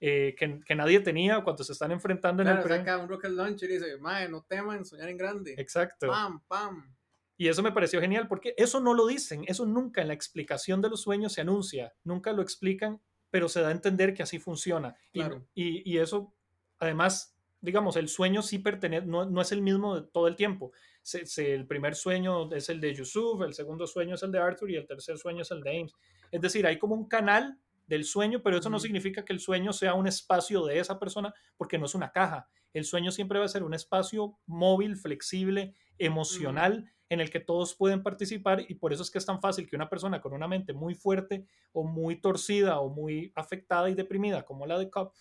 [0.00, 2.64] eh, que, que, nadie tenía cuando se están enfrentando en el...
[2.64, 5.54] saca un rocket launcher y dice, mae, no teman soñar en grande.
[5.56, 6.08] Exacto.
[6.08, 6.92] Pam, pam.
[7.36, 10.82] Y eso me pareció genial porque eso no lo dicen, eso nunca en la explicación
[10.82, 14.40] de los sueños se anuncia, nunca lo explican, pero se da a entender que así
[14.40, 14.96] funciona.
[15.12, 15.46] Claro.
[15.54, 16.34] Y, y, y eso,
[16.80, 20.72] además, digamos, el sueño sí pertenece, no, no es el mismo de todo el tiempo.
[21.00, 24.70] Se, el primer sueño es el de Yusuf, el segundo sueño es el de Arthur
[24.70, 25.94] y el tercer sueño es el de Ames.
[26.32, 29.72] Es decir, hay como un canal del sueño, pero eso no significa que el sueño
[29.72, 32.48] sea un espacio de esa persona porque no es una caja.
[32.72, 37.74] El sueño siempre va a ser un espacio móvil, flexible, emocional, en el que todos
[37.74, 40.48] pueden participar y por eso es que es tan fácil que una persona con una
[40.48, 45.12] mente muy fuerte o muy torcida o muy afectada y deprimida como la de Cobb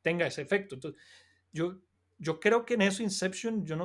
[0.00, 0.76] tenga ese efecto.
[0.76, 1.02] Entonces,
[1.54, 1.80] yo,
[2.18, 3.84] yo creo que en eso Inception, yo no,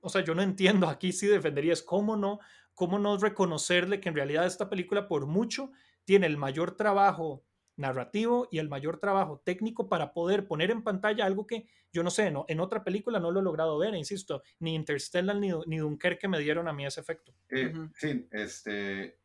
[0.00, 2.40] o sea, yo no entiendo, aquí sí defenderías, ¿cómo no,
[2.74, 5.70] cómo no reconocerle que en realidad esta película por mucho
[6.04, 7.44] tiene el mayor trabajo
[7.76, 12.10] narrativo y el mayor trabajo técnico para poder poner en pantalla algo que yo no
[12.10, 15.78] sé, no, en otra película no lo he logrado ver, insisto, ni Interstellar ni, ni
[15.78, 17.34] Dunkerque me dieron a mí ese efecto.
[17.50, 19.18] Eh, sí, este,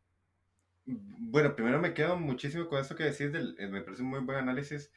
[0.85, 4.19] bueno, primero me quedo muchísimo con eso que decís, del, eh, me parece un muy
[4.19, 4.91] buen análisis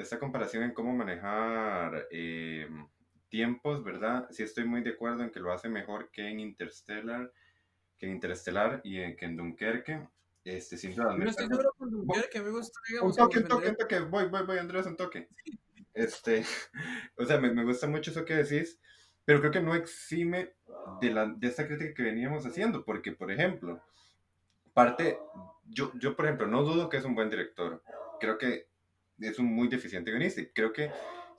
[0.00, 2.68] esta comparación en cómo manejar eh,
[3.28, 4.26] tiempos, ¿verdad?
[4.30, 7.32] Sí estoy muy de acuerdo en que lo hace mejor que en Interstellar,
[7.98, 10.08] que en Interstellar y en, que en Dunkerque.
[10.42, 11.16] Este, sin duda.
[11.16, 14.42] No estoy seguro con Dunkerque, me gusta, Un toque, un toque, un toque, voy, voy,
[14.44, 15.28] voy, Andrés, un toque.
[15.92, 16.44] Este,
[17.16, 18.80] o sea, me, me, gusta mucho eso que decís,
[19.24, 20.54] pero creo que no exime
[21.00, 23.82] de, la, de esta crítica que veníamos haciendo, porque, por ejemplo,
[24.72, 25.18] parte,
[25.66, 27.82] yo, yo, por ejemplo, no dudo que es un buen director.
[28.18, 28.69] Creo que
[29.20, 30.42] es un muy deficiente guionista.
[30.54, 30.90] Creo que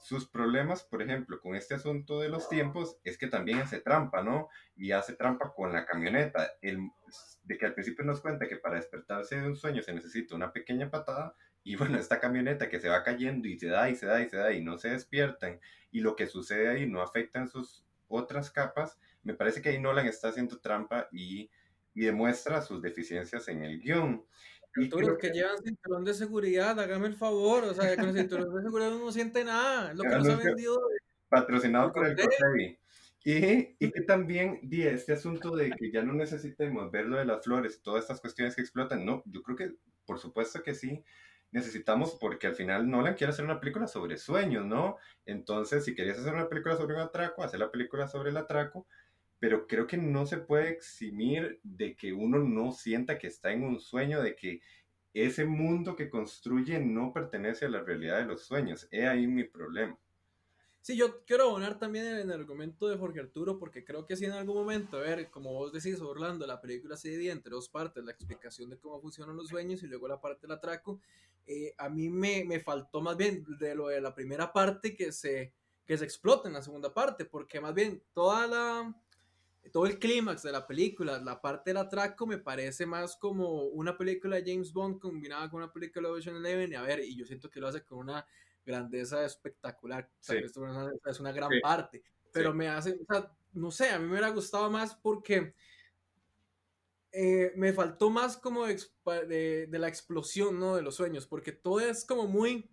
[0.02, 4.24] sus problemas, por ejemplo, con este asunto de los tiempos, es que también hace trampa,
[4.24, 4.50] ¿no?
[4.76, 6.52] Y hace trampa con la camioneta.
[6.62, 6.90] El,
[7.44, 10.52] de que al principio nos cuenta que para despertarse de un sueño se necesita una
[10.52, 11.36] pequeña patada.
[11.64, 14.30] Y bueno, esta camioneta que se va cayendo y se da y se da y
[14.30, 15.60] se da y no se despiertan.
[15.92, 18.98] Y lo que sucede ahí no afecta en sus otras capas.
[19.24, 21.52] Me parece que ahí Nolan está haciendo trampa y,
[21.94, 24.26] y demuestra sus deficiencias en el guion.
[24.76, 28.56] Y los que, llevan cinturón de seguridad, hágame el favor, o sea, con el cinturón
[28.56, 30.80] de seguridad uno no siente nada, es lo que nos ha vendido.
[31.28, 32.78] Patrocinado por el COSEBI.
[33.24, 37.26] Y, y, que también, di, este asunto de que ya no necesitemos ver lo de
[37.26, 41.04] las flores, todas estas cuestiones que explotan, no, yo creo que, por supuesto que sí,
[41.52, 44.98] necesitamos, porque al final Nolan quiere hacer una película sobre sueños, ¿no?
[45.26, 48.88] Entonces, si querías hacer una película sobre un atraco, hacer la película sobre el atraco,
[49.42, 53.64] pero creo que no se puede eximir de que uno no sienta que está en
[53.64, 54.62] un sueño, de que
[55.16, 58.88] ese mundo que construye no pertenece a la realidad de los sueños.
[58.92, 59.98] He ahí mi problema.
[60.82, 64.26] Sí, yo quiero abonar también en el argumento de Jorge Arturo, porque creo que si
[64.26, 67.68] en algún momento, a ver, como vos decís, Orlando, la película se divide entre dos
[67.68, 71.02] partes, la explicación de cómo funcionan los sueños y luego la parte del atraco,
[71.48, 75.12] eh, a mí me, me, faltó más bien de lo de la primera parte que
[75.12, 75.52] se,
[75.84, 78.96] que se explota en la segunda parte, porque más bien toda la,
[79.70, 83.98] todo el clímax de la película, la parte del atraco me parece más como una
[83.98, 87.16] película de James Bond combinada con una película de Ocean Eleven, y a ver, y
[87.16, 88.26] yo siento que lo hace con una
[88.66, 90.10] grandeza espectacular.
[90.28, 90.58] es,
[91.20, 92.04] una, gran parte.
[92.34, 95.54] Pero me hace, o sea, no sé, a mí me hubiera gustado más porque
[97.12, 100.76] eh, me faltó más como de, de, la explosión, ¿no?
[100.76, 102.70] De los sueños, porque todo es como muy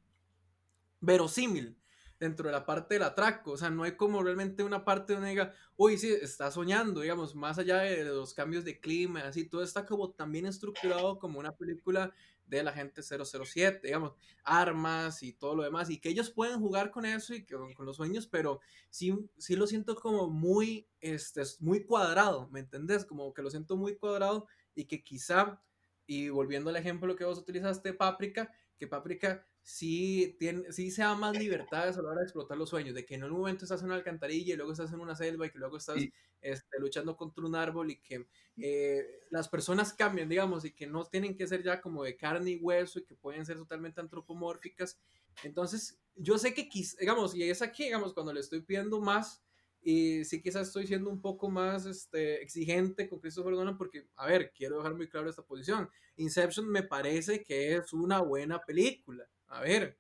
[1.01, 1.77] verosímil
[2.19, 5.31] dentro de la parte del atraco, o sea, no hay como realmente una parte donde
[5.31, 9.63] diga, uy, sí, está soñando, digamos, más allá de los cambios de clima, así, todo
[9.63, 12.13] está como también estructurado como una película
[12.47, 16.91] de la gente 007, digamos, armas y todo lo demás, y que ellos pueden jugar
[16.91, 18.61] con eso y con, con los sueños, pero
[18.91, 23.05] sí, sí lo siento como muy, este, muy cuadrado, ¿me entendés?
[23.05, 25.63] Como que lo siento muy cuadrado y que quizá,
[26.07, 31.15] y volviendo al ejemplo que vos utilizaste, Páprica, que Páprica sí, tiene, sí se da
[31.15, 33.81] más libertades a la hora de explotar los sueños, de que en un momento estás
[33.83, 35.99] en una alcantarilla y luego estás en una selva y que luego estás
[36.41, 41.05] este, luchando contra un árbol y que eh, las personas cambian, digamos, y que no
[41.05, 44.99] tienen que ser ya como de carne y hueso y que pueden ser totalmente antropomórficas.
[45.43, 49.45] Entonces, yo sé que, digamos, y es aquí, digamos, cuando le estoy pidiendo más,
[49.83, 54.27] y sí quizás estoy siendo un poco más este, exigente con Christopher Nolan porque, a
[54.27, 55.91] ver, quiero dejar muy claro esta posición.
[56.17, 59.99] Inception me parece que es una buena película, a ver,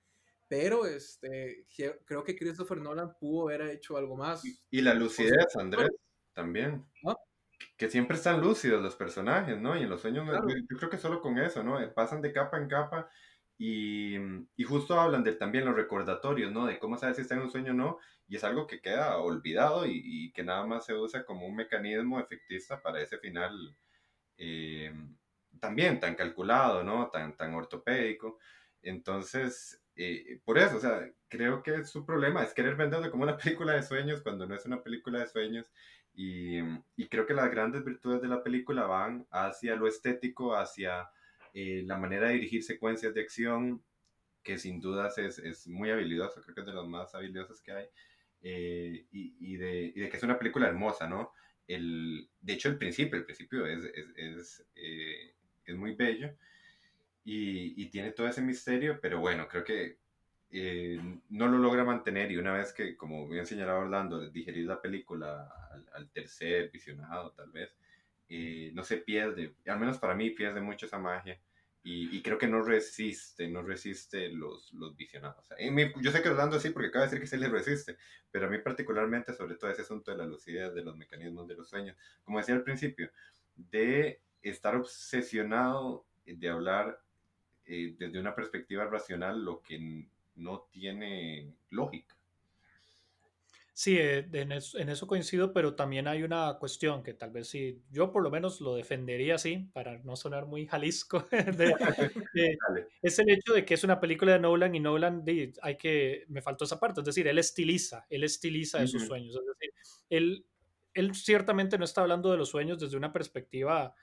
[0.48, 1.66] pero este,
[2.04, 4.42] creo que Christopher Nolan pudo haber hecho algo más.
[4.70, 5.90] Y, la lucidez, Andrés,
[6.32, 6.86] también.
[7.76, 9.76] Que siempre están lúcidos los personajes, ¿no?
[9.76, 10.26] Y en los sueños,
[10.70, 11.78] yo creo que solo con eso, ¿no?
[11.92, 13.10] Pasan de capa en capa
[13.56, 14.16] y,
[14.56, 16.66] y, justo hablan de también los recordatorios, ¿no?
[16.66, 19.18] De cómo saber si está en un sueño o no, y es algo que queda
[19.18, 23.76] olvidado y, y que nada más se usa como un mecanismo efectista para ese final
[24.38, 24.92] eh,
[25.60, 27.10] también tan calculado, ¿no?
[27.10, 28.38] Tan, tan ortopédico.
[28.82, 33.36] Entonces, eh, por eso, o sea, creo que su problema es querer venderlo como una
[33.38, 35.70] película de sueños cuando no es una película de sueños.
[36.14, 36.58] Y,
[36.96, 41.08] y creo que las grandes virtudes de la película van hacia lo estético, hacia
[41.54, 43.82] eh, la manera de dirigir secuencias de acción,
[44.42, 47.72] que sin dudas es, es, muy habilidoso, creo que es de los más habilidosos que
[47.72, 47.86] hay,
[48.42, 51.32] eh, y, y, de, y, de, que es una película hermosa, ¿no?
[51.66, 53.84] El, de hecho, el principio, el principio es,
[54.16, 54.66] es,
[55.66, 56.34] es muy bello
[57.24, 59.98] y, y, tiene todo ese misterio, pero bueno, creo que
[60.50, 65.48] no lo logra mantener y una vez que, como bien señalado Orlando, digerir la película
[65.70, 67.76] al, al tercer visionado, tal vez,
[68.30, 71.40] eh, no se pierde, al menos para mí pierde mucho esa magia.
[71.82, 75.48] Y, y creo que no resiste, no resiste los, los visionados.
[76.02, 77.96] yo sé que hablando así porque acaba de decir que se le resiste,
[78.30, 81.54] pero a mí particularmente, sobre todo ese asunto de la lucidez, de los mecanismos de
[81.54, 83.10] los sueños, como decía al principio,
[83.54, 87.00] de estar obsesionado de hablar
[87.68, 90.06] eh, desde una perspectiva racional lo que
[90.36, 92.16] no tiene lógica.
[93.74, 98.10] Sí, eh, en eso, coincido, pero también hay una cuestión que tal vez sí, yo
[98.10, 101.24] por lo menos lo defendería así, para no sonar muy Jalisco,
[103.02, 105.24] es el hecho de que es una película de Nolan y Nolan,
[105.62, 109.46] hay que, me faltó esa parte, es decir, él estiliza, él estiliza esos sueños, es
[109.46, 109.72] decir,
[110.10, 110.44] él,
[110.94, 113.94] él ciertamente no está hablando de los sueños desde una perspectiva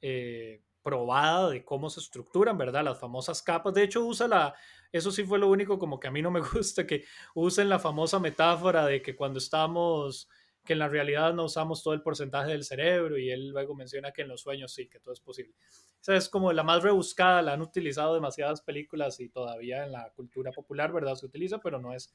[0.00, 2.82] eh, probada de cómo se estructuran, ¿verdad?
[2.82, 3.74] Las famosas capas.
[3.74, 4.54] De hecho, usa la,
[4.90, 7.78] eso sí fue lo único como que a mí no me gusta, que usen la
[7.78, 10.30] famosa metáfora de que cuando estamos,
[10.64, 14.12] que en la realidad no usamos todo el porcentaje del cerebro y él luego menciona
[14.12, 15.54] que en los sueños sí, que todo es posible.
[16.00, 20.10] Esa es como la más rebuscada, la han utilizado demasiadas películas y todavía en la
[20.16, 21.16] cultura popular, ¿verdad?
[21.16, 22.14] Se utiliza, pero no es,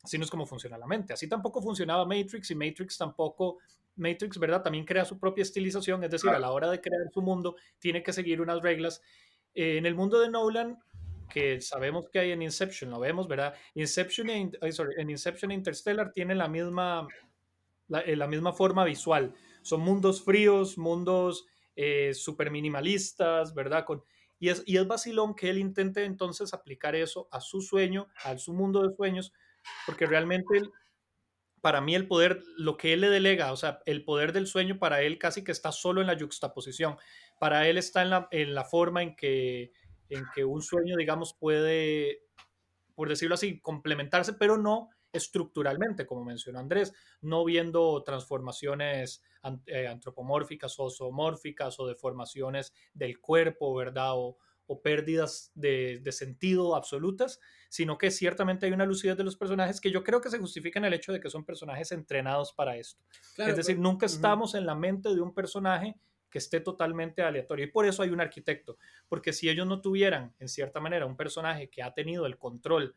[0.00, 1.12] así no es como funciona la mente.
[1.12, 3.58] Así tampoco funcionaba Matrix y Matrix tampoco
[4.02, 4.62] Matrix, ¿verdad?
[4.62, 8.02] También crea su propia estilización, es decir, a la hora de crear su mundo tiene
[8.02, 9.00] que seguir unas reglas.
[9.54, 10.78] Eh, en el mundo de Nolan,
[11.30, 13.54] que sabemos que hay en Inception, lo vemos, ¿verdad?
[13.74, 17.08] Inception e, en Inception e Interstellar tienen la misma,
[17.88, 19.34] la, eh, la, misma forma visual.
[19.62, 23.84] Son mundos fríos, mundos eh, súper minimalistas, ¿verdad?
[23.86, 24.04] Con,
[24.38, 28.36] y, es, y es vacilón que él intente entonces aplicar eso a su sueño, a
[28.36, 29.32] su mundo de sueños,
[29.86, 30.60] porque realmente
[31.62, 34.78] para mí el poder, lo que él le delega, o sea, el poder del sueño
[34.78, 36.96] para él casi que está solo en la juxtaposición.
[37.40, 39.72] Para él está en la, en la forma en que
[40.12, 42.24] en que un sueño, digamos, puede,
[42.94, 49.22] por decirlo así, complementarse, pero no estructuralmente, como mencionó Andrés, no viendo transformaciones
[49.66, 54.12] eh, antropomórficas o zoomórficas o deformaciones del cuerpo, ¿verdad?
[54.14, 54.38] O,
[54.82, 60.02] pérdidas de, sentido absolutas, sino que ciertamente hay una lucidez de los personajes que yo
[60.02, 63.02] creo que se justifica en el hecho de que son personajes entrenados para esto.
[63.36, 65.96] es decir, nunca estamos en la mente de un personaje
[66.32, 67.66] que esté totalmente aleatorio.
[67.66, 71.16] Y por eso hay un arquitecto, porque si ellos no tuvieran, en cierta manera, un
[71.16, 72.94] personaje que ha tenido el control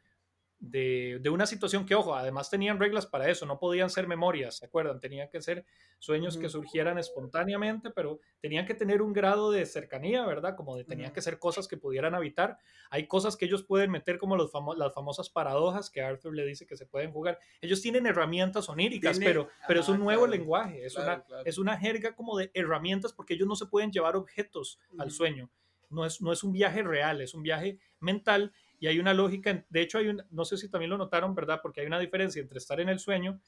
[0.70, 4.66] de, una situación que, ojo, además tenían reglas para eso, no podían ser memorias, ¿se
[4.66, 4.99] acuerdan?
[4.99, 5.66] Tenían que ser
[5.99, 10.55] sueños que surgieran espontáneamente, pero tenían que tener un grado de cercanía, ¿verdad?
[10.55, 12.57] Como de tenían que ser cosas que pudieran habitar.
[12.89, 16.66] Hay cosas que ellos pueden meter como los las famosas paradojas que Arthur le dice
[16.66, 17.39] que se pueden jugar.
[17.61, 22.16] Ellos tienen herramientas oníricas, pero, pero es un nuevo lenguaje, es, una, es una jerga
[22.16, 25.49] como de herramientas porque ellos no se pueden llevar objetos al sueño.
[25.89, 29.66] No es, no es un viaje real, es un viaje mental y hay una lógica,
[29.70, 31.60] de hecho hay un, no sé si también lo notaron, ¿verdad?
[31.62, 33.40] Porque hay una diferencia entre estar en el sueño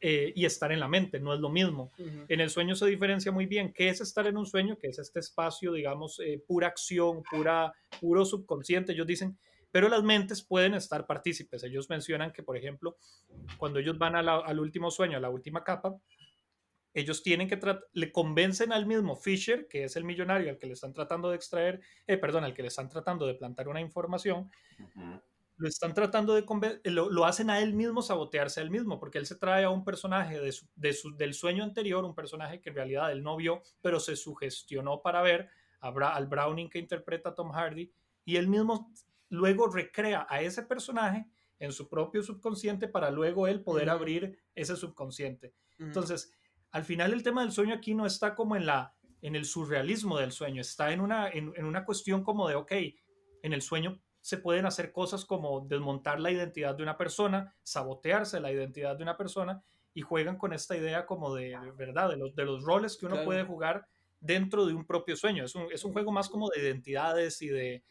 [0.00, 1.92] eh, y estar en la mente, no es lo mismo.
[2.28, 4.98] En el sueño se diferencia muy bien qué es estar en un sueño, que es
[4.98, 9.38] este espacio, digamos, eh, pura acción, pura, puro subconsciente, ellos dicen,
[9.70, 11.64] pero las mentes pueden estar partícipes.
[11.64, 12.96] Ellos mencionan que, por ejemplo,
[13.56, 15.96] cuando ellos van al último sueño, a la última capa,
[16.94, 17.58] ellos tienen que
[17.92, 21.36] le convencen al mismo Fisher, que es el millonario al que le están tratando de
[21.36, 24.50] extraer, eh, perdón, al que le están tratando de plantar una información,
[25.56, 26.44] lo están tratando de
[26.84, 29.70] lo, lo, hacen a él mismo sabotearse a él mismo, porque él se trae a
[29.70, 30.54] un personaje de
[31.16, 35.22] del sueño anterior, un personaje que en realidad él no vio, pero se sugestionó para
[35.22, 35.48] ver
[35.80, 37.92] al Browning que interpreta Tom Hardy,
[38.24, 38.92] y él mismo
[39.30, 41.26] luego recrea a ese personaje
[41.58, 45.54] en su propio subconsciente para luego él poder abrir ese subconsciente.
[45.78, 46.32] Entonces,
[46.72, 50.18] al final el tema del sueño aquí no está como en, la, en el surrealismo
[50.18, 52.72] del sueño, está en una, en, una cuestión como de, ok,
[53.42, 58.40] en el sueño se pueden hacer cosas como desmontar la identidad de una persona, sabotearse
[58.40, 59.62] la identidad de una persona
[59.94, 63.24] y juegan con esta idea como de, verdad, de los, de los roles que uno
[63.24, 63.86] puede jugar
[64.20, 65.44] dentro de un propio sueño.
[65.44, 67.82] Es un, es un, juego más como de identidades y de,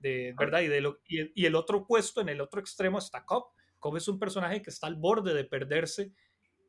[0.00, 0.60] de ¿verdad?
[0.60, 3.48] Y, de lo, y, el otro puesto, en el otro extremo está Cobb.
[3.80, 6.12] Cobb es un personaje que está al borde de perderse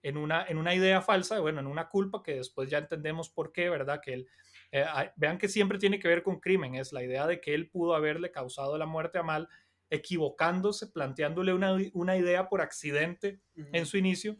[0.03, 3.51] en una, en una idea falsa, bueno, en una culpa que después ya entendemos por
[3.51, 4.01] qué, ¿verdad?
[4.03, 4.27] Que él,
[4.71, 4.85] eh,
[5.15, 7.95] vean que siempre tiene que ver con crimen, es la idea de que él pudo
[7.95, 9.49] haberle causado la muerte a Mal,
[9.89, 14.37] equivocándose, planteándole una, una idea por accidente en su inicio,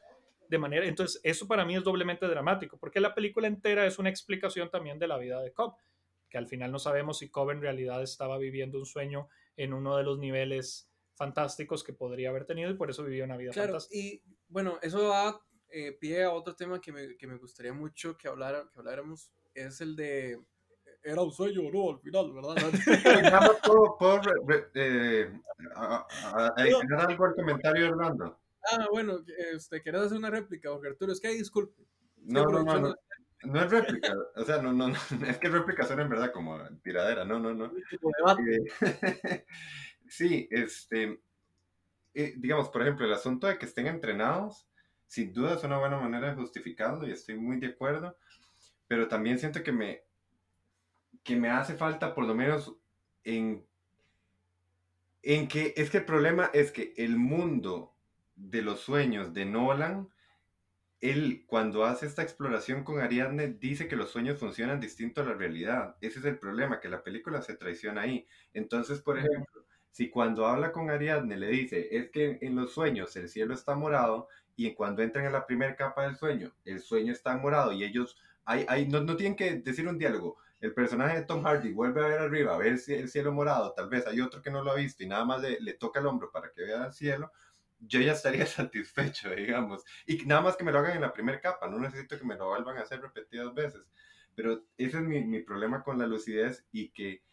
[0.48, 4.10] de manera, entonces eso para mí es doblemente dramático, porque la película entera es una
[4.10, 5.76] explicación también de la vida de Cobb,
[6.30, 9.98] que al final no sabemos si Cobb en realidad estaba viviendo un sueño en uno
[9.98, 13.78] de los niveles fantásticos que podría haber tenido y por eso vivía una vida claro,
[13.92, 15.40] Y bueno, eso va
[15.72, 19.32] eh, pie a otro tema que me, que me gustaría mucho que, hablara, que habláramos,
[19.54, 20.40] es el de
[21.04, 22.56] era un sueño, no, al final, ¿verdad?
[23.66, 24.22] ¿Puedo, puedo
[24.76, 25.32] eh,
[25.76, 28.40] algo al comentario, Hernando?
[28.72, 29.20] Ah, bueno,
[29.54, 31.12] este, ¿querés hacer una réplica, Jorge Arturo?
[31.12, 31.84] Es que disculpe.
[32.18, 32.96] No, no, no, no,
[33.44, 34.96] no, es réplica, o sea, no, no, no,
[35.28, 37.72] es que réplica son en verdad como tiradera, no, no, no.
[37.72, 39.46] Eh,
[40.08, 41.20] sí, este,
[42.14, 44.68] eh, digamos, por ejemplo, el asunto de que estén entrenados,
[45.12, 48.18] sin duda es una buena manera de justificarlo y estoy muy de acuerdo,
[48.88, 50.06] pero también siento que me,
[51.22, 52.78] que me hace falta por lo menos
[53.26, 53.68] en,
[55.22, 57.94] en que es que el problema es que el mundo
[58.38, 60.08] de los sueños de Nolan,
[61.02, 65.34] él cuando hace esta exploración con Ariadne dice que los sueños funcionan distinto a la
[65.34, 65.98] realidad.
[66.00, 68.26] Ese es el problema, que la película se traiciona ahí.
[68.54, 73.14] Entonces, por ejemplo, si cuando habla con Ariadne le dice, es que en los sueños
[73.18, 74.30] el cielo está morado,
[74.68, 78.18] y cuando entran en la primera capa del sueño, el sueño está morado y ellos
[78.46, 80.38] hay, hay, no, no tienen que decir un diálogo.
[80.60, 83.90] El personaje de Tom Hardy vuelve a ver arriba, a ver el cielo morado, tal
[83.90, 86.06] vez hay otro que no lo ha visto y nada más le, le toca el
[86.06, 87.32] hombro para que vea el cielo,
[87.80, 89.84] yo ya estaría satisfecho, digamos.
[90.06, 92.36] Y nada más que me lo hagan en la primera capa, no necesito que me
[92.36, 93.82] lo vuelvan a hacer repetidas veces.
[94.36, 97.24] Pero ese es mi, mi problema con la lucidez y que,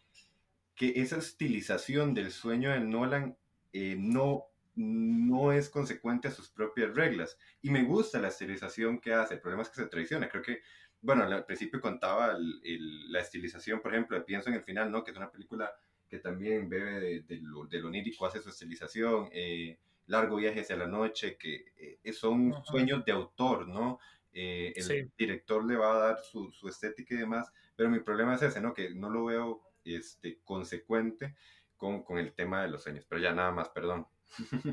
[0.75, 3.37] que esa estilización del sueño de Nolan
[3.73, 4.47] eh, no
[4.79, 7.37] no es consecuente a sus propias reglas.
[7.61, 9.35] Y me gusta la estilización que hace.
[9.35, 10.29] El problema es que se traiciona.
[10.29, 10.61] Creo que,
[11.01, 15.03] bueno, al principio contaba la estilización, por ejemplo, pienso en el final, ¿no?
[15.03, 15.73] Que es una película
[16.09, 19.29] que también bebe de, de, lo, de onírico, hace su estilización.
[19.33, 23.99] Eh, largo viaje hacia la noche, que eh, son sueños de autor, ¿no?
[24.33, 28.35] Eh, el director le va a dar su, su, estética y demás, pero mi problema
[28.35, 28.73] es ese, ¿no?
[28.73, 31.35] Que no lo veo este, consecuente
[31.77, 33.05] con, con el tema de los sueños.
[33.09, 34.07] Pero ya nada más, perdón.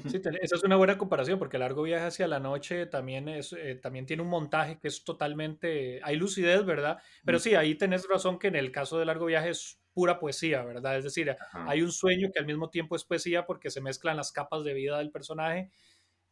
[0.08, 3.76] Sí, esa es una buena comparación porque Largo Viaje hacia la Noche también, es, eh,
[3.76, 7.00] también tiene un montaje que es totalmente, hay lucidez, ¿verdad?
[7.24, 10.64] Pero sí, ahí tenés razón que en el caso de Largo Viaje es pura poesía,
[10.64, 10.98] ¿verdad?
[10.98, 11.36] Es decir,
[11.66, 14.74] hay un sueño que al mismo tiempo es poesía porque se mezclan las capas de
[14.74, 15.72] vida del personaje.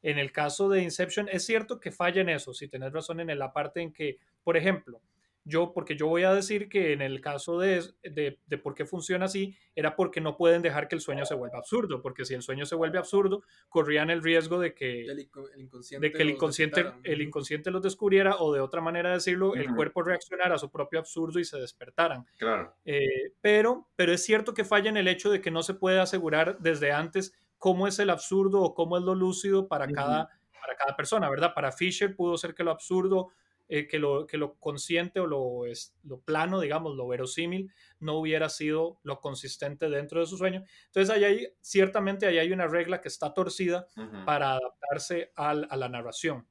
[0.02, 3.40] En el caso de Inception, es cierto que falla en eso, si tenés razón en
[3.40, 5.02] la parte en que, por ejemplo,
[5.46, 8.86] yo, porque yo voy a decir que en el caso de, de, de, por qué
[8.86, 12.34] funciona así, era porque no pueden dejar que el sueño se vuelva absurdo, porque si
[12.34, 15.20] el sueño se vuelve absurdo, corrían el riesgo de que el,
[15.58, 19.56] inconsciente, de que el, inconsciente, el inconsciente los descubriera o de otra manera de decirlo,
[19.56, 22.26] el cuerpo reaccionara a su propio absurdo y se despertaran.
[22.38, 22.76] Claro.
[22.86, 26.00] Eh, pero, pero es cierto que falla en el hecho de que no se puede
[26.00, 30.30] asegurar desde antes cómo es el absurdo o cómo es lo lúcido para, cada,
[30.62, 31.54] para cada persona, ¿verdad?
[31.54, 33.30] Para Fisher pudo ser que lo absurdo
[33.70, 38.18] eh, que, lo, que lo consciente o lo, es, lo plano, digamos, lo verosímil, no
[38.18, 40.64] hubiera sido lo consistente dentro de su sueño.
[40.88, 43.88] Entonces, ahí hay, ciertamente ahí hay una regla que está torcida
[44.26, 46.46] para adaptarse al, a la narración.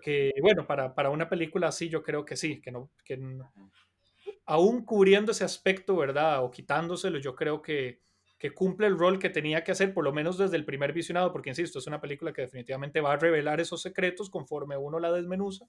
[0.00, 3.20] Que, bueno, para, para, una película así yo creo que sí, que no, que
[4.46, 6.42] aún cubriendo ese aspecto, ¿verdad?
[6.42, 8.00] O quitándoselo, yo creo que,
[8.38, 11.32] que cumple el rol que tenía que hacer, por lo menos desde el primer visionado,
[11.32, 15.12] porque insisto, es una película que definitivamente va a revelar esos secretos conforme uno la
[15.12, 15.66] desmenuza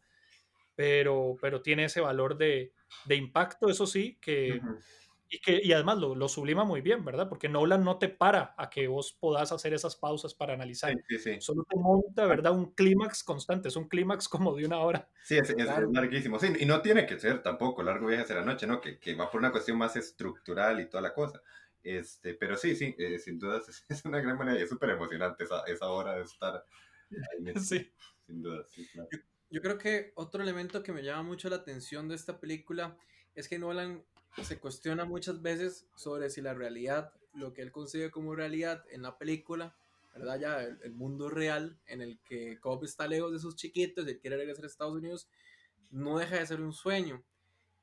[0.77, 2.71] pero, pero tiene ese valor de,
[3.05, 4.61] de impacto, eso sí, que,
[5.27, 7.27] y, que, y además lo, lo, sublima muy bien, ¿verdad?
[7.27, 10.93] Porque Nolan no te para a que vos podás hacer esas pausas para analizar.
[11.09, 12.51] Sí, sí, Solo te monta, ¿verdad?
[12.51, 15.09] Un clímax constante, es un clímax como de una hora.
[15.23, 16.37] Sí, es, es, larguísimo.
[16.37, 18.79] Sí, y no tiene que ser tampoco largo viaje hacia la noche, ¿no?
[18.79, 21.41] Que, que va por una cuestión más estructural y toda la cosa.
[21.81, 25.43] Este, pero sí, sí, eh, sin duda es, una gran manera y es súper emocionante
[25.43, 26.63] esa, esa hora de estar.
[27.09, 27.91] Ahí, sí.
[28.27, 29.09] Sin duda, sí, claro.
[29.49, 32.97] Yo creo que otro elemento que me llama mucho la atención de esta película
[33.33, 34.03] es que Nolan
[34.43, 39.03] se cuestiona muchas veces sobre si la realidad, lo que él consigue como realidad en
[39.03, 39.75] la película,
[40.13, 40.39] ¿verdad?
[40.39, 44.35] Ya el, mundo real en el que Cobb está lejos de sus chiquitos y quiere
[44.35, 45.29] regresar a Estados Unidos,
[45.91, 47.23] no deja de ser un sueño.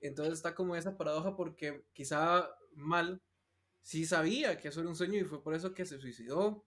[0.01, 3.23] Entonces está como esa paradoja porque quizá Mal
[3.83, 6.65] sí sabía que eso era un sueño y fue por eso que se suicidó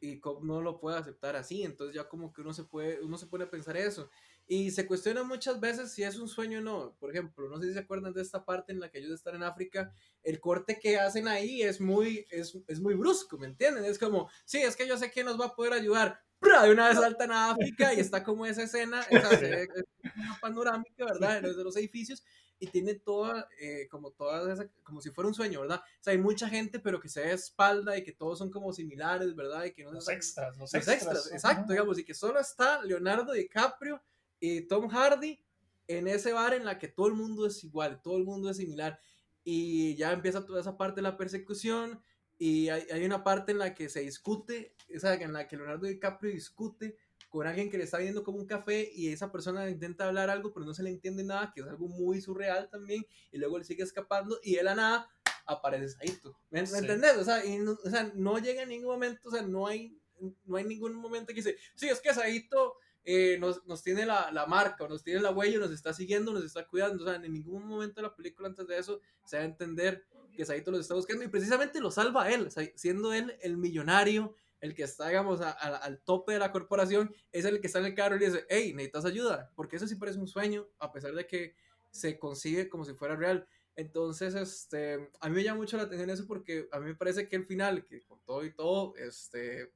[0.00, 3.26] y no lo puede aceptar así, entonces ya como que uno se puede, uno se
[3.26, 4.10] pone a pensar eso.
[4.48, 6.96] Y se cuestiona muchas veces si es un sueño o no.
[7.00, 9.34] Por ejemplo, no sé si se acuerdan de esta parte en la que ellos están
[9.34, 9.92] en África,
[10.22, 13.84] el corte que hacen ahí es muy, es, es muy brusco, ¿me entienden?
[13.84, 16.20] Es como, sí, es que yo sé que nos va a poder ayudar.
[16.40, 19.68] De una vez saltan a África y está como esa escena, esa, es
[20.14, 21.42] una panorámica, ¿verdad?
[21.42, 22.22] De los edificios
[22.58, 25.80] y tiene toda, eh, como toda esa, como si fuera un sueño, ¿verdad?
[25.80, 28.72] O sea, hay mucha gente, pero que se ve espalda y que todos son como
[28.72, 29.64] similares, ¿verdad?
[29.64, 34.02] Y que no los extras, los, extras, exacto, digamos, y que solo está Leonardo DiCaprio
[34.40, 35.44] y Tom Hardy
[35.86, 38.56] en ese bar en la que todo el mundo es igual, todo el mundo es
[38.56, 38.98] similar.
[39.44, 42.02] Y ya empieza toda esa parte de la persecución
[42.38, 45.56] y hay, hay una parte en la que se discute, o sea, en la que
[45.56, 46.96] Leonardo DiCaprio discute
[47.36, 50.54] con alguien que le está viendo como un café y esa persona intenta hablar algo
[50.54, 53.64] pero no se le entiende nada, que es algo muy surreal también, y luego le
[53.64, 55.10] sigue escapando y de la nada
[55.44, 56.38] aparece Saito.
[56.48, 57.14] ¿Me, entendés?
[57.18, 60.00] O sea, no, o sea, no llega en ningún momento, o sea, no hay,
[60.46, 64.30] no hay ningún momento que dice, sí, es que Saito eh, nos, nos, tiene la,
[64.32, 67.16] la, marca, o nos tiene la huella, nos está siguiendo, nos está cuidando, o sea,
[67.16, 70.70] en ningún momento de la película antes de eso se va a entender que Saito
[70.70, 75.08] los está buscando y precisamente lo salva él, siendo él el millonario, el que está,
[75.08, 78.44] digamos, al tope de la corporación, es el que está en el carro y dice,
[78.48, 81.54] hey, necesitas ayuda, porque eso sí parece un sueño, a pesar de que
[81.90, 83.46] se consigue como si fuera real.
[83.76, 87.28] Entonces, este, a mí me llama mucho la atención eso porque a mí me parece
[87.28, 89.70] que el final, que con todo y todo, este,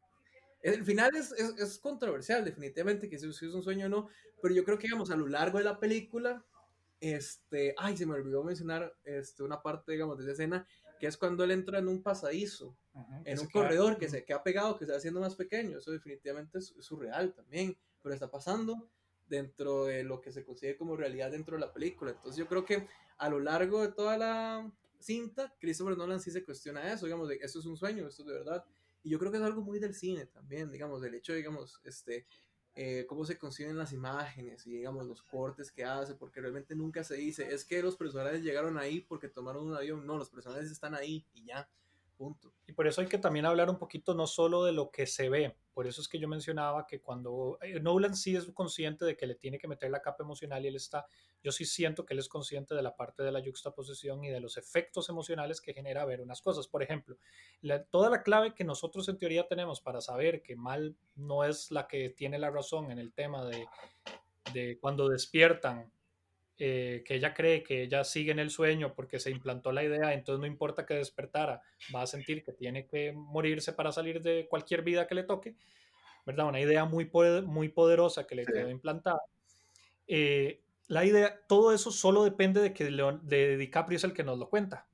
[0.62, 4.08] el final es, es, es controversial, definitivamente, que si, es un sueño o no,
[4.42, 6.44] pero yo creo que, digamos, a lo largo de la película,
[7.00, 10.66] este, ay, se me olvidó mencionar este, una parte, digamos, de esa escena,
[11.00, 12.76] que es cuando él entra en un pasadizo,
[13.24, 15.78] en un corredor que se queda pegado, que se va haciendo más pequeño.
[15.78, 18.90] Eso definitivamente es, surreal también, pero está pasando
[19.26, 22.10] dentro de lo que se consigue como realidad dentro de la película.
[22.10, 22.86] Entonces yo creo que
[23.16, 27.36] a lo largo de toda la cinta, Christopher Nolan sí se cuestiona eso, digamos, de
[27.36, 28.64] esto es un sueño, esto es de verdad.
[29.02, 32.26] Y yo creo que es algo muy del cine también, digamos, del hecho, digamos, este,
[32.74, 37.02] eh, cómo se conciben las imágenes y digamos los cortes que hace, porque realmente nunca
[37.04, 40.70] se dice, es que los personajes llegaron ahí porque tomaron un avión, no, los personajes
[40.70, 41.68] están ahí y ya.
[42.66, 45.30] Y por eso hay que también hablar un poquito no solo de lo que se
[45.30, 49.16] ve, por eso es que yo mencionaba que cuando eh, Nolan sí es consciente de
[49.16, 51.06] que le tiene que meter la capa emocional y él está,
[51.42, 54.40] yo sí siento que él es consciente de la parte de la juxtaposición y de
[54.40, 56.68] los efectos emocionales que genera ver unas cosas.
[56.68, 57.16] Por ejemplo,
[57.90, 61.86] toda la clave que nosotros en teoría tenemos para saber que mal no es la
[61.86, 63.66] que tiene la razón en el tema de,
[64.52, 65.90] de cuando despiertan
[66.62, 70.12] eh, que ella cree que ella sigue en el sueño porque se implantó la idea,
[70.12, 71.62] entonces no importa que despertara,
[71.94, 75.54] va a sentir que tiene que morirse para salir de cualquier vida que le toque,
[76.26, 76.48] ¿verdad?
[76.48, 77.10] Una idea muy,
[77.46, 79.22] muy poderosa que le quedó implantada.
[80.06, 80.60] Eh,
[80.90, 84.40] la idea, todo eso solo depende de que Leon, de DiCaprio es el que nos
[84.40, 84.88] lo cuenta.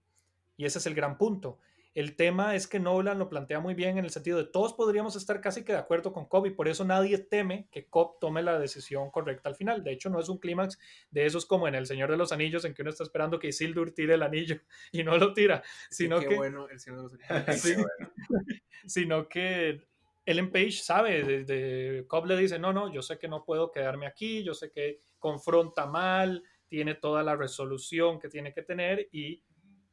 [0.59, 1.59] Y ese es el gran punto.
[1.95, 5.17] El tema es que Nolan lo plantea muy bien en el sentido de todos podríamos
[5.17, 8.43] estar casi que de acuerdo con Cobb y por eso nadie teme que Cobb tome
[8.43, 9.83] la decisión correcta al final.
[9.83, 10.79] De hecho, no es un clímax
[11.11, 13.49] de esos como en El Señor de los Anillos en que uno está esperando que
[13.49, 14.61] Isildur tire el anillo
[14.93, 17.61] y no lo tira, sino Qué que bueno el Señor de los Anillos.
[17.63, 17.75] Sí.
[18.87, 19.81] sino que
[20.27, 24.07] Ellen Page sabe, desde Cobb le dice, no, no, yo sé que no puedo quedarme
[24.07, 29.43] aquí, yo sé que confronta mal, tiene toda la resolución que tiene que tener y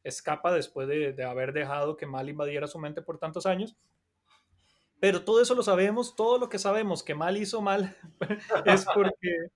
[0.03, 3.75] escapa después de, haber dejado que mal invadiera su mente por tantos años.
[4.99, 7.95] Pero todo eso lo sabemos, todo lo que sabemos que mal hizo mal
[8.65, 9.47] es porque,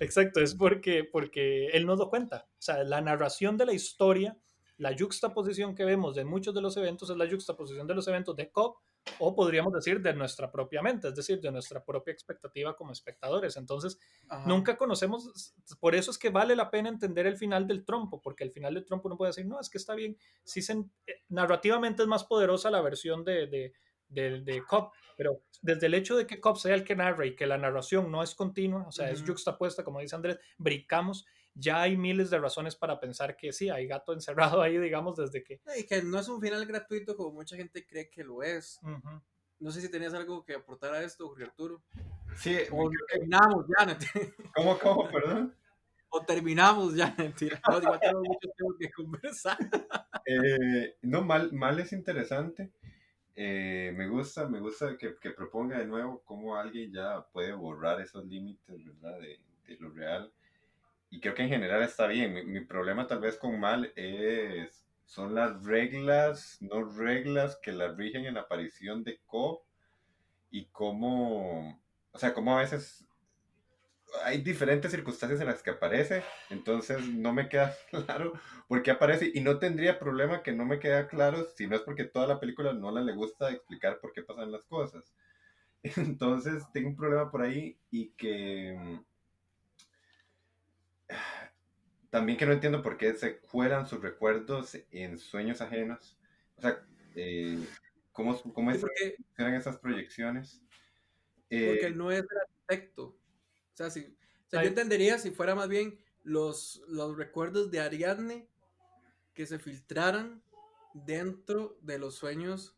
[0.00, 2.46] exacto, es porque, porque él nos lo cuenta.
[2.50, 4.36] O sea, la narración de la historia,
[4.78, 8.34] la juxtaposición que vemos de muchos de los eventos es la juxtaposición de los eventos
[8.36, 8.76] de Cobb
[9.18, 13.56] o podríamos decir de nuestra propia mente, es decir, de nuestra propia expectativa como espectadores.
[13.56, 13.98] Entonces,
[14.28, 14.48] Ajá.
[14.48, 18.44] nunca conocemos, por eso es que vale la pena entender el final del trompo, porque
[18.44, 20.72] el final del trompo uno puede decir, no, es que está bien, sí se,
[21.06, 23.72] eh, narrativamente es más poderosa la versión de, de,
[24.08, 27.36] de, de Cobb, pero desde el hecho de que Cobb sea el que narra y
[27.36, 29.32] que la narración no es continua, o sea, es Ujú.
[29.32, 31.24] juxtapuesta, como dice Andrés, brincamos,
[31.54, 34.12] ya hay miles de razones para pensar que sí, hay gato
[34.58, 35.60] encerrado ahí, digamos, desde que...
[35.78, 38.80] Y que no es un final gratuito como mucha gente cree que lo es.
[39.60, 41.82] No sé si tenías algo que aportar a esto, Jorge Arturo.
[42.36, 43.96] Sí, O terminamos ya, ¿no?
[44.54, 45.54] ¿cómo, cómo, perdón?
[46.16, 47.60] o terminamos ya, mentira.
[47.68, 49.58] No, igual tenemos mucho tiempo que conversar.
[50.26, 52.72] Eh, no, mal, mal es interesante.
[53.36, 58.00] Eh, me gusta, me gusta que, que proponga de nuevo cómo alguien ya puede borrar
[58.00, 59.20] esos límites, ¿verdad?
[59.20, 60.32] De, de lo real.
[61.14, 62.34] Y creo que en general está bien.
[62.34, 67.92] Mi, mi problema tal vez con mal es, son las reglas, no reglas que la
[67.92, 69.60] rigen en la aparición de Cobb
[70.50, 73.06] y cómo, o sea, cómo a veces
[74.24, 78.32] hay diferentes circunstancias en las que aparece, entonces no me queda claro
[78.66, 81.82] por qué aparece y no tendría problema que no me queda claro si no es
[81.82, 85.14] porque toda la película no le gusta explicar por qué pasan las cosas.
[85.84, 88.98] Entonces tengo un problema por ahí y que mm,
[92.14, 96.16] también que no entiendo por qué se cuelan sus recuerdos en sueños ajenos.
[96.56, 96.80] O sea,
[97.16, 97.58] eh,
[98.12, 100.62] ¿cómo, cómo es que porque, funcionan esas proyecciones?
[101.48, 103.06] porque Eh, él no es el arquitecto.
[103.06, 103.16] O
[103.76, 108.48] sea, si, o sea, yo entendería si fuera más bien los, los recuerdos de Ariadne
[109.32, 110.40] que se filtraran
[110.92, 112.76] dentro de los sueños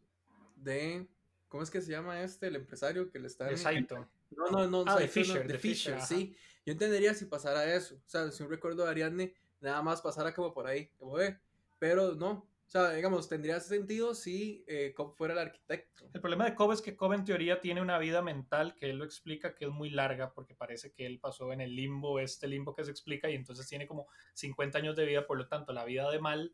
[0.54, 1.06] de.
[1.48, 2.46] ¿Cómo es que se llama este?
[2.46, 3.44] El empresario que le está.
[3.44, 4.08] De en- Saito.
[4.30, 4.84] No, no, no.
[4.86, 6.06] Ah, de no, Fisher, de de Fisher, Fisher, ajá.
[6.06, 6.34] sí.
[6.66, 7.94] Yo entendería si pasara eso.
[7.94, 11.38] O sea, si un recuerdo de Ariadne nada más pasara como por ahí, como ve.
[11.78, 12.30] Pero no.
[12.66, 16.10] O sea, digamos, tendría sentido si eh, Cobb fuera el arquitecto.
[16.12, 18.98] El problema de Cobb es que Cobb en teoría tiene una vida mental que él
[18.98, 22.48] lo explica que es muy larga porque parece que él pasó en el limbo, este
[22.48, 25.72] limbo que se explica y entonces tiene como 50 años de vida, por lo tanto
[25.72, 26.52] la vida de Mal,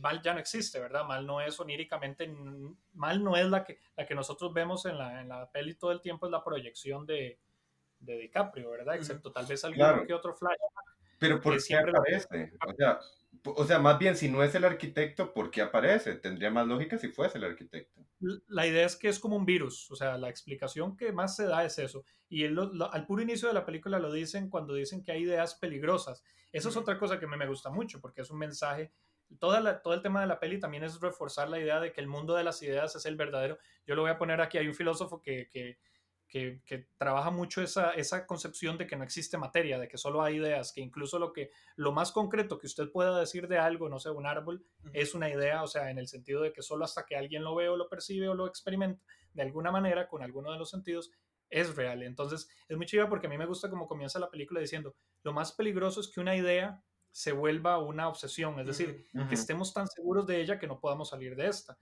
[0.00, 1.04] Mal ya no existe, ¿verdad?
[1.04, 2.28] Mal no es oníricamente,
[2.94, 5.92] Mal no es la que, la que nosotros vemos en la, en la peli todo
[5.92, 7.38] el tiempo, es la proyección de,
[8.02, 8.96] de DiCaprio, ¿verdad?
[8.96, 10.06] Excepto tal vez algún Claro.
[10.06, 10.56] que otro flash.
[11.18, 12.52] Pero ¿por qué siempre aparece?
[12.66, 12.98] O sea,
[13.44, 16.14] o sea, más bien, si no es el arquitecto, ¿por qué aparece?
[16.16, 18.00] Tendría más lógica si fuese el arquitecto.
[18.48, 21.44] la idea es que es como un virus, o sea, la explicación que más se
[21.46, 22.04] da es eso.
[22.28, 25.10] Y él lo- lo- al puro inicio de la película lo dicen cuando dicen que
[25.10, 26.22] hay ideas peligrosas.
[26.52, 28.92] Eso es otra cosa que me, me gusta mucho, porque es un mensaje.
[29.40, 32.00] Toda la- todo el tema de la peli también es reforzar la idea de que
[32.00, 33.58] el mundo de las ideas es el verdadero.
[33.86, 35.78] Yo lo voy a poner aquí, hay un filósofo que, que,
[36.32, 40.22] que, que trabaja mucho esa, esa concepción de que no existe materia, de que solo
[40.22, 43.90] hay ideas, que incluso lo, que, lo más concreto que usted pueda decir de algo,
[43.90, 44.64] no sé, un árbol,
[44.94, 47.54] es una idea, o sea, en el sentido de que solo hasta que alguien lo
[47.54, 49.04] ve o lo percibe o lo experimenta
[49.34, 51.10] de alguna manera con alguno de los sentidos
[51.50, 52.02] es real.
[52.02, 55.34] Entonces es muy chiva porque a mí me gusta como comienza la película diciendo, lo
[55.34, 59.86] más peligroso es que una idea se vuelva una obsesión, es decir, que estemos tan
[59.86, 61.76] seguros de ella que no podamos salir de esta.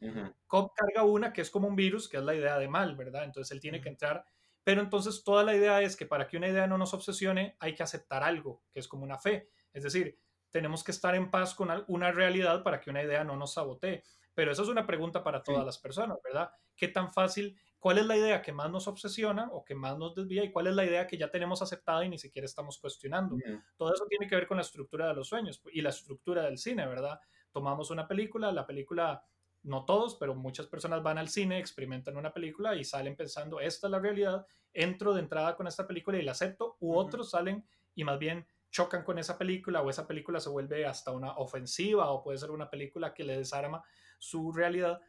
[0.48, 3.22] Cobb carga una que es como un virus, que es la idea de mal, ¿verdad?
[3.22, 4.24] Entonces él tiene que entrar,
[4.64, 7.74] pero entonces toda la idea es que para que una idea no nos obsesione hay
[7.74, 9.50] que aceptar algo, que es como una fe.
[9.72, 10.18] Es decir,
[10.50, 14.02] tenemos que estar en paz con una realidad para que una idea no nos sabotee.
[14.34, 15.66] Pero eso es una pregunta para todas Sí.
[15.66, 16.50] las personas, ¿verdad?
[16.76, 20.14] ¿Qué tan fácil, cuál es la idea que más nos obsesiona o que más nos
[20.14, 23.36] desvía y cuál es la idea que ya tenemos aceptada y ni siquiera estamos cuestionando?
[23.76, 26.58] Todo eso tiene que ver con la estructura de los sueños y la estructura del
[26.58, 27.20] cine, ¿verdad?
[27.52, 29.24] Tomamos una película, la película,
[29.62, 33.86] no todos, pero muchas personas van al cine, experimentan una película y salen pensando, esta
[33.86, 37.66] es la realidad, entro de entrada con esta película y la acepto, u otros salen
[37.94, 42.10] y más bien chocan con esa película o esa película se vuelve hasta una ofensiva
[42.10, 43.82] o puede ser una película que le desarma
[44.18, 45.00] su realidad.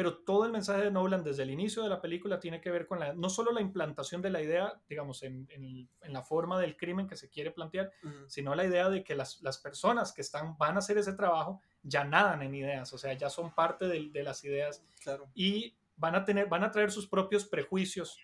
[0.00, 2.86] Pero todo el mensaje de Nolan desde el inicio de la película tiene que ver
[2.86, 6.58] con la, no solo la implantación de la idea, digamos, en, en- en la forma
[6.58, 7.92] del crimen que se quiere plantear,
[8.26, 11.60] sino la idea de que las, las personas que están, van a hacer ese trabajo
[11.82, 15.28] ya nadan en ideas, o sea, ya son parte de, de las ideas Claro.
[15.34, 18.16] y van a tener, van a traer sus propios prejuicios.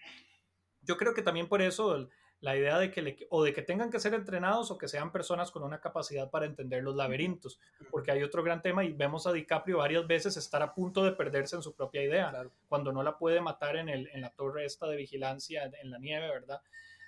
[0.81, 2.09] Yo creo que también por eso el-
[2.41, 5.11] la idea de que le- o de que tengan que ser entrenados o que sean
[5.11, 7.59] personas con una capacidad para entender los laberintos,
[7.91, 11.13] porque hay otro gran tema y vemos a DiCaprio varias veces estar a punto de
[11.13, 12.53] perderse en su propia idea, Claro.
[12.69, 15.99] cuando no la puede matar en, el, en la torre esta de vigilancia en, la
[15.99, 16.61] nieve, ¿verdad?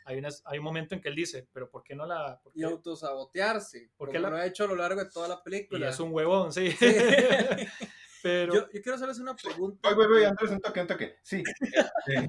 [0.06, 2.40] Hay, unas- hay un momento en que él dice, pero ¿por qué no la...?
[2.42, 3.90] por Y qué?" autosabotearse.
[3.98, 5.90] ¿Por Porque la- lo ha hecho a lo largo de toda la Y película.
[5.90, 6.70] es un huevón, sí.
[6.70, 6.86] Sí.
[8.22, 8.54] pero...
[8.54, 9.88] yo, yo quiero hacerles una pregunta.
[9.88, 11.16] Oye, oye, oye, Andrés, un toque, un toque.
[11.22, 11.42] Sí.
[12.06, 12.28] este,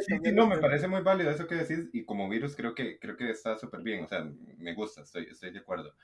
[0.00, 2.98] sí, sí, no, me parece muy válido eso que decís y como virus creo que,
[2.98, 5.94] creo que está súper bien, o sea, me gusta, estoy, estoy de acuerdo.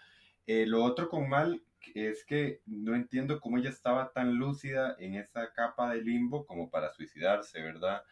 [0.47, 1.63] Eh, lo otro con Mal
[1.95, 6.71] es que no entiendo cómo ella estaba tan lúcida en esa capa de limbo como
[6.71, 8.03] para suicidarse, ¿verdad?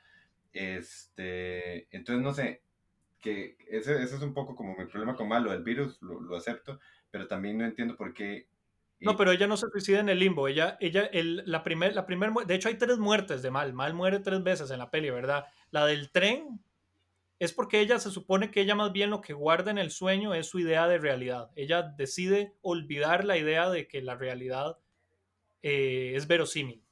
[0.53, 2.63] Este, entonces no sé,
[3.21, 6.21] que ese, ese es un poco como mi problema con Mal, lo del virus lo,
[6.21, 8.49] lo acepto, pero también no entiendo por qué...
[9.03, 10.49] No, pero ella no se suicida en el limbo.
[10.49, 13.73] Ella, ella, el, la primer, la primer, de hecho hay tres muertes de Mal.
[13.73, 15.47] Mal muere tres veces en la peli, ¿verdad?
[15.71, 16.61] La del tren
[17.39, 20.33] es porque ella se supone que ella más bien lo que guarda en el sueño
[20.33, 21.51] es su idea de realidad.
[21.57, 24.79] Ella decide olvidar la idea de que la realidad
[25.63, 26.85] eh, es verosímil.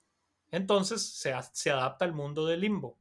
[0.50, 1.32] Entonces se,
[1.70, 2.98] adapta al mundo del limbo.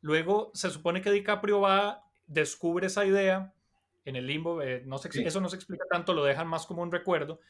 [0.00, 3.52] Luego se supone que DiCaprio va, descubre esa idea
[4.04, 5.22] en el limbo, eh, no se Sí.
[5.24, 7.40] eso no se explica tanto, lo dejan más como un recuerdo,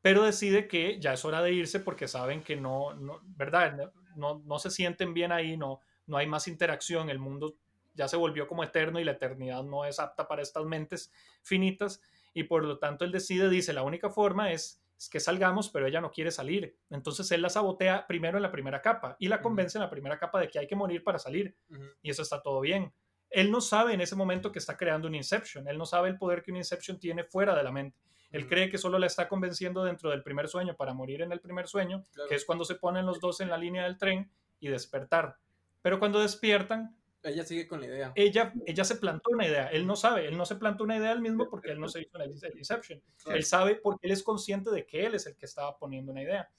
[0.00, 3.92] pero decide que ya es hora de irse porque saben que no, no ¿verdad?
[4.16, 7.56] No, no se sienten bien ahí, no, no hay más interacción, el mundo
[7.94, 12.00] ya se volvió como eterno y la eternidad no es apta para estas mentes finitas
[12.32, 15.86] y por lo tanto él decide, dice, la única forma es, es que salgamos, pero
[15.86, 16.76] ella no quiere salir.
[16.90, 20.18] Entonces él la sabotea primero en la primera capa y la convence en la primera
[20.18, 21.56] capa de que hay que morir para salir
[22.00, 22.92] y eso está todo bien.
[23.30, 26.16] Él no sabe en ese momento que está creando un Inception, él no sabe el
[26.16, 27.98] poder que un Inception tiene fuera de la mente.
[28.30, 31.40] Él cree que solo la está convenciendo dentro del primer sueño para morir en el
[31.40, 32.28] primer sueño, Claro.
[32.28, 35.36] que es cuando se ponen los dos en la línea del tren y despertar.
[35.82, 38.12] Pero cuando despiertan, Ella sigue con la idea.
[38.14, 39.66] ella, ella se plantó una idea.
[39.68, 42.02] Él no sabe, él no se plantó una idea él mismo porque él no se
[42.02, 43.02] hizo el el Inception.
[43.22, 43.36] Claro.
[43.38, 46.22] Él sabe porque él es consciente de que él es el que estaba poniendo una
[46.22, 46.50] idea,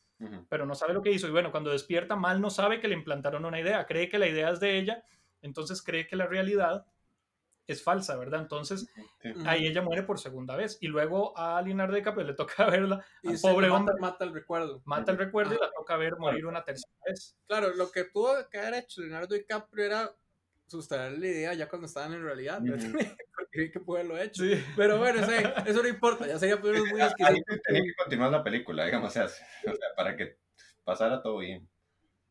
[0.50, 1.28] pero no sabe lo que hizo.
[1.28, 4.28] Y bueno, cuando despierta mal no sabe que le implantaron una idea, cree que la
[4.28, 5.04] idea es de ella,
[5.42, 6.86] entonces cree que la realidad
[7.72, 8.42] es falsa, ¿verdad?
[8.42, 8.88] Entonces
[9.22, 9.30] Sí.
[9.46, 10.78] Ahí ella muere por segunda vez.
[10.82, 14.82] Y luego a Leonardo DiCaprio le toca verla, Y pobre mata, hombre, mata el recuerdo.
[14.86, 17.36] mata el recuerdo y la toca ver morir una tercera vez.
[17.48, 20.16] Claro, lo que tuvo que haber hecho Leonardo DiCaprio era
[20.68, 22.62] sustraer la idea ya cuando estaban en realidad.
[23.36, 24.44] Porque vi que pudo haberlo hecho.
[24.44, 24.64] Sí.
[24.76, 25.34] Pero bueno, sí,
[25.66, 26.28] eso no importa.
[26.28, 27.60] Ya sería ponernos muy Ahí exquisitos.
[27.66, 29.28] tenía que continuar la película, digamos, o sea, o
[29.76, 30.38] sea, para que
[30.84, 31.68] pasara todo bien.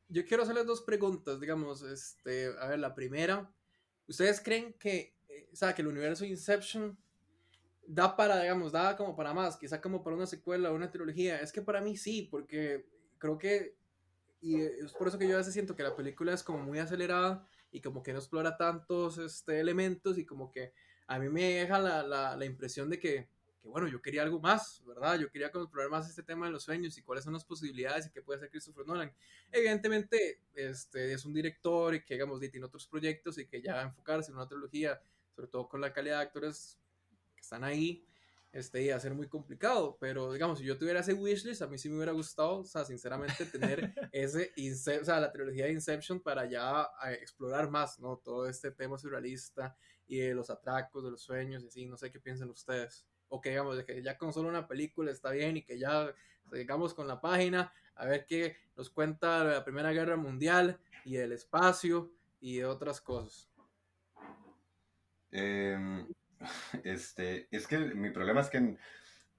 [0.09, 3.51] Yo quiero hacerles dos preguntas, digamos, este, a ver, la primera,
[4.07, 5.15] ¿ustedes creen que,
[5.53, 6.99] o sea, que el universo Inception
[7.87, 11.41] da para, digamos, da como para más, quizá como para una secuela o una trilogía?
[11.41, 12.87] Es que para mí sí, porque
[13.19, 13.77] creo que,
[14.41, 16.79] y es por eso que yo a veces siento que la película es como muy
[16.79, 20.73] acelerada y como que no explora tantos este, elementos y como que
[21.07, 23.29] a mí me deja la, la, la impresión de que,
[23.63, 25.19] que, bueno, yo quería algo más, ¿verdad?
[25.19, 28.07] Yo quería como explorar más este tema de los sueños y cuáles son las posibilidades
[28.07, 29.13] y qué puede hacer Christopher Nolan
[29.51, 33.81] evidentemente este, es un director y que digamos tiene otros proyectos y que ya va
[33.81, 35.01] a enfocarse en una trilogía
[35.39, 36.81] sobre todo con la calidad de actores
[37.37, 38.05] que están ahí
[38.51, 41.79] este y a ser muy complicado pero digamos si yo tuviera ese wishlist a mí
[41.79, 44.51] sí me hubiera gustado o sea sinceramente tener ese
[45.01, 46.89] o sea la trilogía de Inception para ya
[47.21, 49.77] explorar más no todo este tema surrealista
[50.09, 53.41] y de los atracos de los sueños y así no sé qué piensan ustedes o
[53.41, 56.13] que digamos de que ya con solo una película está bien y que ya
[56.53, 61.31] sigamos con la página a ver qué nos cuenta la Primera Guerra Mundial y del
[61.31, 62.11] espacio
[62.41, 63.49] y otras cosas.
[65.31, 66.07] Em,
[66.85, 68.77] este, es que mi problema es que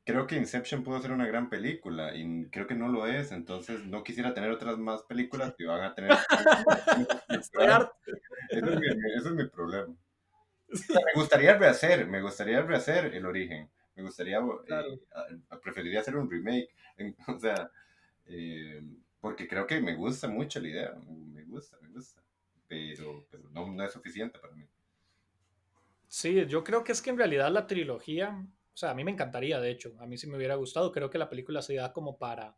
[0.06, 3.86] creo que Inception pudo ser una gran película y creo que no lo es, entonces
[3.86, 6.12] no quisiera tener otras más películas que van a tener...
[7.30, 7.94] Estoy harto.
[8.50, 9.96] Ese es mi, ese es mi problema.
[10.70, 13.70] Me gustaría rehacer, me gustaría rehacer el origen.
[13.96, 15.00] Me gustaría, eh, Claro.
[15.62, 16.70] preferiría hacer un remake.
[17.28, 17.70] o sea,
[18.26, 18.82] eh,
[19.22, 20.96] porque creo que me gusta mucho la idea.
[21.08, 22.22] Me gusta, me gusta.
[22.68, 24.66] Pero, pero no, no es suficiente para mí.
[26.10, 28.36] Sí, yo creo que es que en realidad la trilogía,
[28.74, 31.10] o sea, a mí me encantaría, de hecho, a mí sí me hubiera gustado, creo
[31.10, 32.57] que la película se da como para,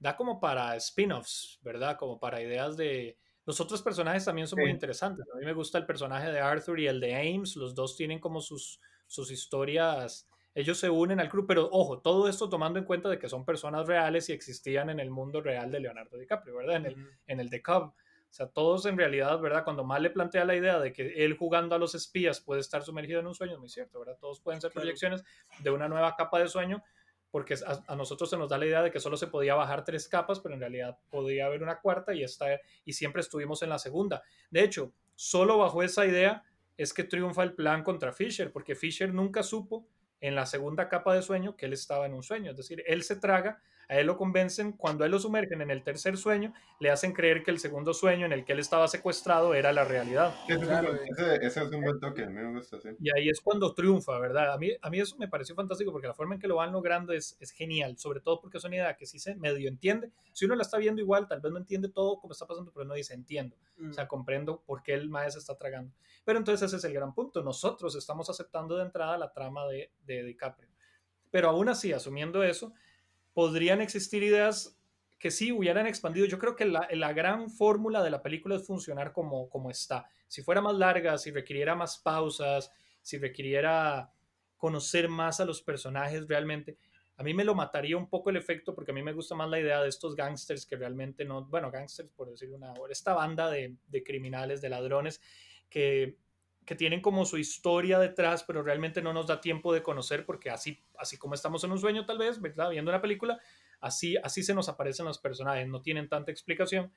[0.00, 1.96] da como para spin-offs, ¿verdad?
[1.96, 3.16] Como para ideas de...
[3.46, 5.24] Los otros personajes también son muy interesantes.
[5.32, 8.18] A mí me gusta el personaje de Arthur y el de Ames, los dos tienen
[8.18, 12.84] como sus, sus historias, ellos se unen al club, pero ojo, todo esto tomando en
[12.84, 16.56] cuenta de que son personas reales y existían en el mundo real de Leonardo DiCaprio,
[16.56, 16.76] ¿verdad?
[16.76, 17.94] En el, en el The Cub.
[18.30, 19.64] O sea, todos en realidad, ¿verdad?
[19.64, 22.84] Cuando Mal le plantea la idea de que él jugando a los espías puede estar
[22.84, 24.16] sumergido en un sueño, es muy cierto, ¿verdad?
[24.20, 25.24] Todos pueden ser proyecciones
[25.58, 26.84] de una nueva capa de sueño,
[27.32, 30.08] porque a, nosotros se nos da la idea de que solo se podía bajar tres
[30.08, 32.46] capas, pero en realidad podía haber una cuarta y, esta,
[32.84, 34.22] y siempre estuvimos en la segunda.
[34.48, 36.44] De hecho, solo bajo esa idea
[36.76, 39.88] es que triunfa el plan contra Fisher, porque Fisher nunca supo
[40.20, 43.02] en la segunda capa de sueño que él estaba en un sueño, es decir, él
[43.02, 43.60] se traga
[43.90, 47.12] a él lo convencen, cuando a él lo sumergen en el tercer sueño, le hacen
[47.12, 50.32] creer que el segundo sueño en el que él estaba secuestrado era la realidad.
[50.46, 52.90] ese, es un buen toque, a mí me gusta, sí.
[53.00, 54.52] Y ahí es cuando triunfa, ¿verdad?
[54.52, 56.70] A mí, a mí eso me pareció fantástico porque la forma en que lo van
[56.70, 60.12] logrando es, es genial, sobre todo porque es una idea que sí se medio entiende.
[60.32, 62.84] Si uno la está viendo igual, tal vez no entiende todo como está pasando, pero
[62.84, 63.56] no dice entiendo.
[63.90, 64.08] O sea, mm.
[64.08, 65.92] comprendo por qué el maestro está tragando.
[66.24, 67.42] Pero entonces ese es el gran punto.
[67.42, 70.68] Nosotros estamos aceptando de entrada la trama de, de DiCaprio.
[71.32, 72.72] Pero aún así, asumiendo eso,
[73.32, 74.78] podrían existir ideas
[75.18, 76.26] que sí hubieran expandido.
[76.26, 80.08] Yo creo que la, gran fórmula de la película es funcionar como, como está.
[80.26, 82.72] Si fuera más larga, si requiriera más pausas,
[83.02, 84.10] si requiriera
[84.56, 86.78] conocer más a los personajes realmente,
[87.16, 89.50] a mí me lo mataría un poco el efecto porque a mí me gusta más
[89.50, 93.50] la idea de estos gangsters que realmente no, bueno, gangsters por decir una, esta banda
[93.50, 95.20] de, de criminales, de ladrones
[95.68, 96.16] que
[96.70, 100.50] que tienen como su historia detrás, pero realmente no nos da tiempo de conocer porque
[100.50, 102.70] así, así como estamos en un sueño tal vez, ¿verdad?
[102.70, 103.40] Viendo una película,
[103.80, 106.92] así, así se nos aparecen los personajes, no tienen tanta explicación,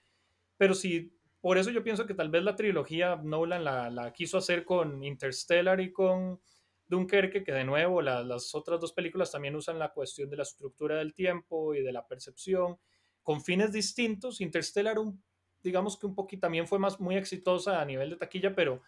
[0.58, 4.38] pero sí, por eso yo pienso que tal vez la trilogía Nolan la, la quiso
[4.38, 6.40] hacer con Interstellar y con
[6.86, 10.98] Dunkerque, que de nuevo las otras dos películas también usan la cuestión de la estructura
[10.98, 12.78] del tiempo y de la percepción
[13.24, 14.40] con fines distintos.
[14.40, 15.24] Interstellar, un,
[15.64, 18.84] digamos que un poquito también fue más muy exitosa a nivel de taquilla, pero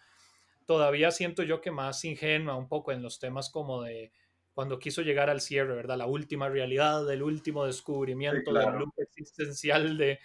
[0.66, 4.12] todavía siento yo que más ingenua un poco en los temas como de
[4.52, 5.98] cuando quiso llegar al cierre, ¿verdad?
[5.98, 10.18] La última realidad, el último descubrimiento del loop existencial de...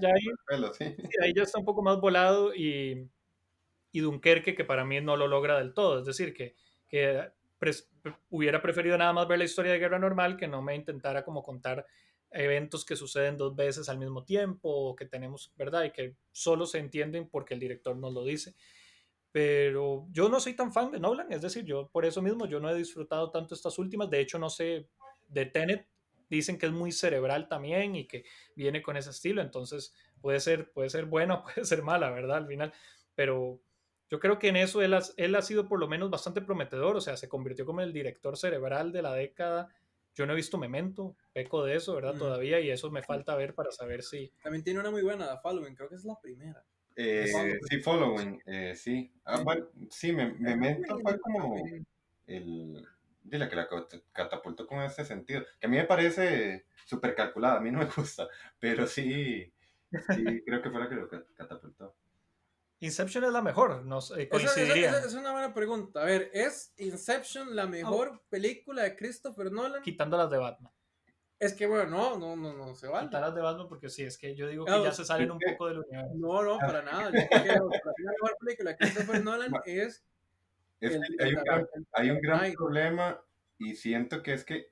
[0.00, 0.08] Ya,
[1.24, 3.06] ahí, ya está un poco más volado y,
[3.92, 6.56] y Dunkerque que para mí no lo logra del todo, es decir, que,
[6.88, 7.30] que
[8.30, 11.42] hubiera preferido nada más ver la historia de Guerra Normal que no me intentara como
[11.42, 11.86] contar
[12.30, 15.84] eventos que suceden dos veces al mismo tiempo o que tenemos, ¿verdad?
[15.84, 18.54] Y que solo se entienden porque el director nos lo dice
[19.34, 22.60] pero yo no soy tan fan de Nolan, es decir, yo por eso mismo yo
[22.60, 24.88] no he disfrutado tanto estas últimas, de hecho no sé,
[25.26, 25.88] de Tenet
[26.30, 28.24] dicen que es muy cerebral también y que
[28.54, 32.36] viene con ese estilo, entonces puede ser, puede ser buena, puede ser mala, ¿verdad?
[32.36, 32.72] Al final,
[33.16, 33.60] pero
[34.08, 36.94] yo creo que en eso él ha, él ha sido por lo menos bastante prometedor,
[36.94, 39.68] o sea, se convirtió como el director cerebral de la década.
[40.14, 42.16] Yo no he visto Memento, peco de eso, ¿verdad?
[42.16, 44.30] Todavía, y eso me falta ver para saber si...
[44.44, 46.64] También tiene una muy buena, The Following, creo que es la primera.
[46.96, 49.12] Eh, sí, following, eh, sí.
[49.24, 51.56] Ah, bueno, sí, me, me fue como
[52.26, 52.86] el,
[53.22, 53.68] dile que la
[54.12, 57.86] catapultó con ese sentido, que a mí me parece súper calculada, a mí no me
[57.96, 58.28] gusta,
[58.58, 59.52] pero sí,
[60.14, 61.96] sí, creo que fue la que lo catapultó.
[62.80, 64.98] Inception es la mejor, nos eh, coincidiría.
[64.98, 66.02] es una buena pregunta.
[66.02, 69.82] A ver, ¿es Inception la mejor película de Christopher Nolan?
[69.82, 70.72] Quitando las de Batman.
[71.38, 73.06] Es que bueno, no, no, no, no se vale.
[73.06, 75.68] Quitarlas de Batman porque sí, es que yo digo que ya se salen un poco
[75.68, 76.14] del universo.
[76.14, 77.10] No, no, para nada.
[77.10, 80.04] Yo creo que la mejor película de Christopher Nolan es.
[80.80, 83.20] es hay, un gran, hay, un gran, problema
[83.58, 84.70] y siento que es que,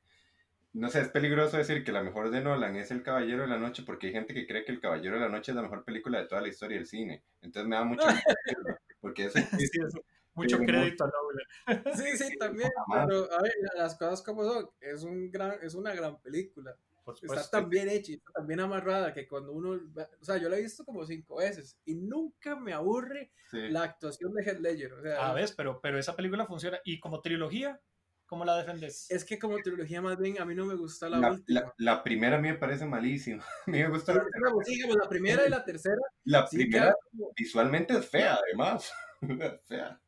[0.73, 3.59] no sé, es peligroso decir que la mejor de Nolan es El Caballero de la
[3.59, 5.85] Noche porque hay gente que cree que El Caballero de la Noche es la mejor
[5.85, 7.23] película de toda la historia del cine.
[7.43, 8.07] Entonces me da mucho.
[9.01, 10.03] porque eso, sí, eso
[10.35, 11.97] mucho crédito a Nolan.
[11.97, 12.71] Sí, sí, también.
[12.93, 16.77] Pero, a ver, las cosas como son, es, un gran, es una gran película.
[17.23, 19.81] está tan bien hecha y está tan bien amarrada que cuando uno.
[20.21, 24.33] O sea, yo la he visto como cinco veces y nunca me aburre la actuación
[24.35, 24.93] de Heath Ledger.
[24.95, 26.79] O sea, a ver, pero, pero esa película funciona.
[26.85, 27.81] ¿Y como trilogía?
[28.27, 29.11] ¿Cómo la defendes?
[29.11, 31.75] Es que como trilogía más bien a mí no me gusta la, última.
[31.77, 33.45] La, primera a mí me parece malísima.
[33.67, 36.01] A mí me gusta la, la primera y la tercera.
[36.25, 36.97] La primera
[37.37, 38.91] visualmente es fea, además.
[39.69, 40.01] fea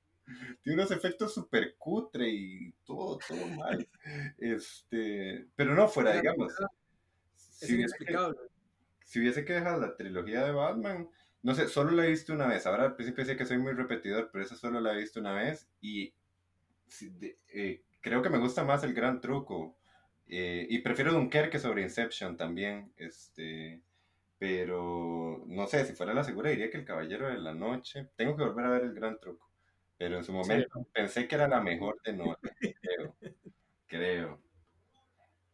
[0.63, 3.89] tiene unos efectos súper cutre y todo, todo mal.
[4.39, 6.53] Este, pero no fuera, digamos.
[7.37, 8.17] si hubiese, que,
[9.05, 11.09] si hubiese que dejar la trilogía de Batman,
[11.43, 12.67] no sé, solo la he visto una vez.
[12.67, 15.35] Ahora al principio sé que soy muy repetidor, pero esa solo la he visto una
[15.35, 16.15] vez y
[17.49, 19.77] eh, creo que me gusta más el gran truco.
[20.27, 22.93] Eh, y prefiero Dunkerque sobre Inception también.
[22.97, 23.83] Este,
[24.39, 28.09] pero no sé, si fuera la segura diría que El Caballero de la Noche.
[28.17, 29.54] Tengo que volver a ver el gran truco.
[29.97, 33.16] Pero en su momento pensé que era la mejor de Nolan, creo.
[33.87, 34.43] creo.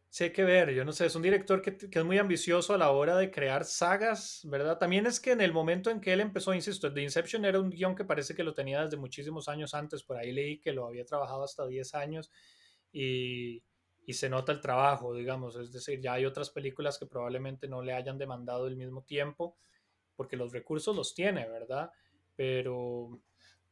[0.09, 2.73] Sí, hay que ver, yo no sé, es un director que, que, es muy ambicioso
[2.73, 4.77] a la hora de crear sagas, ¿verdad?
[4.77, 7.69] También es que en el momento en que él empezó, insisto, The Inception era un
[7.69, 10.85] guion que parece que lo tenía desde muchísimos años antes, por ahí leí que lo
[10.85, 12.29] había trabajado hasta 10 años
[12.91, 13.63] y,
[14.05, 17.81] y se nota el trabajo, digamos, es decir, ya hay otras películas que probablemente no
[17.81, 19.57] le hayan demandado el mismo tiempo,
[20.17, 21.91] porque los recursos los tiene, ¿verdad?
[22.35, 23.21] Pero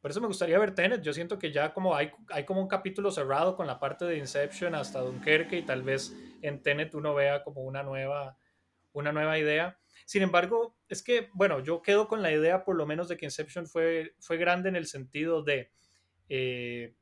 [0.01, 1.01] por eso me gustaría ver Tenet.
[1.01, 4.17] Yo siento que ya como hay, hay como un capítulo cerrado con la parte de
[4.17, 8.37] Inception hasta Dunkerque y tal vez en Tenet uno vea como una nueva,
[8.93, 9.77] una nueva idea.
[10.05, 13.25] Sin embargo, es que, bueno, yo quedo con la idea por lo menos de que
[13.25, 15.71] Inception fue, fue grande en el sentido de,
[16.29, 16.95] eh,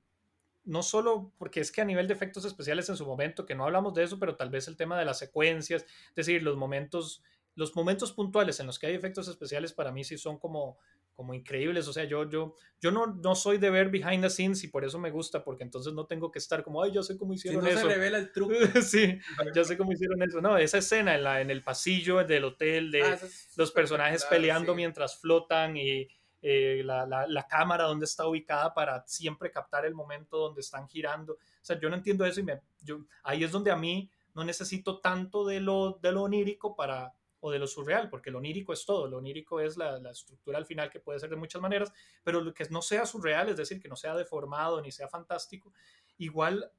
[0.68, 3.64] no solo porque es que a nivel de efectos especiales en su momento, que no
[3.64, 7.24] hablamos de eso, pero tal vez el tema de las secuencias, es decir, los momentos,
[7.56, 10.78] los momentos puntuales en los que hay efectos especiales para mí sí son como
[11.18, 11.88] como increíbles.
[11.88, 14.86] O sea, yo, yo, yo no, no soy de ver behind the scenes y por
[14.86, 17.62] eso me gusta, porque entonces no tengo que estar como, ay, yo sé cómo hicieron
[17.64, 17.88] si no eso.
[17.88, 18.54] se revela el truco.
[18.84, 19.20] sí,
[19.54, 20.40] yo sé cómo hicieron eso.
[20.40, 23.20] No, esa escena en, la, en el pasillo del hotel, de ah,
[23.56, 26.08] los personajes peleando mientras flotan y
[26.44, 30.88] eh, la, la, la, cámara donde está ubicada para siempre captar el momento donde están
[30.88, 31.34] girando.
[31.34, 34.44] O sea, yo no entiendo eso y me, yo, ahí es donde a mí no
[34.44, 38.74] necesito tanto de lo, de lo onírico para, o de lo surreal, porque lo onírico
[38.74, 41.92] es todo, lo onírico es la, estructura al final que puede ser de muchas maneras,
[42.24, 45.74] pero lo que no sea surreal, es decir, que no sea deformado ni sea fantástico,
[46.18, 46.72] igual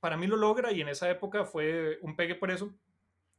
[0.00, 2.74] para mí lo logra y en esa época fue un pegue por eso,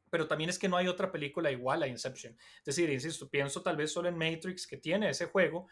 [0.09, 2.38] pero también es que no hay otra película igual a Inception.
[2.59, 5.68] Es decir, insisto, pienso tal vez solo en Matrix que tiene ese juego,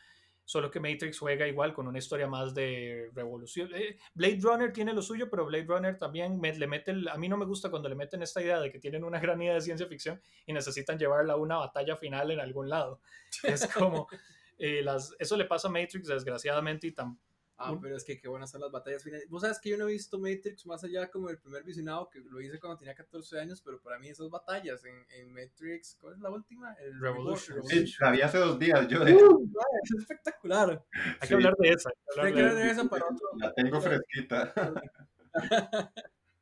[0.45, 3.69] solo que Matrix juega igual con una historia más de revolución.
[3.73, 7.35] Eh, Blade Runner tiene lo suyo, pero Blade Runner también le mete, a mí no
[7.35, 9.88] me gusta cuando le meten esta idea de que tienen una gran idea de ciencia
[9.88, 13.01] ficción y necesitan llevarla a una batalla final en algún lado.
[13.43, 14.07] Es como,
[14.59, 17.19] eh, las, eso le pasa a Matrix desgraciadamente y tan,
[17.57, 19.30] Ah, pero es que qué buenas son las batallas finales.
[19.30, 22.19] Vos sabes que yo no he visto Matrix más allá como el primer visionado que
[22.19, 26.15] lo hice cuando tenía 14 años, pero para mí esas batallas en, en Matrix, ¿cuál
[26.15, 26.73] es la última?
[26.73, 27.64] El Revolution.
[27.64, 29.03] Sí, la vi hace dos días yo.
[29.03, 29.52] Uh,
[29.84, 30.84] es espectacular.
[31.22, 31.90] Hay que hablar de esa.
[32.22, 33.27] Hay que hablar de, esa para otro.
[33.38, 34.53] La tengo fresquita.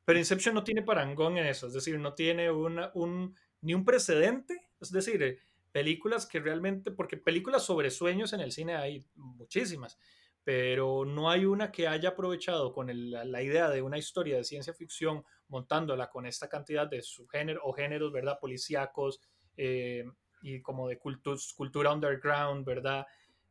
[0.06, 3.85] pero Inception no tiene parangón en eso, es decir, no tiene una, un, ni un
[3.85, 5.40] precedente, es decir,
[5.72, 9.98] películas que realmente, porque películas sobre sueños en el cine hay muchísimas
[10.43, 14.73] pero no hay una que haya aprovechado con la, idea de una historia de ciencia
[14.73, 18.39] ficción, montándola con esta cantidad de subgéneros o géneros, ¿verdad?
[18.39, 19.21] Policíacos
[19.55, 20.03] eh,
[20.41, 23.05] y como de cultura underground, ¿verdad?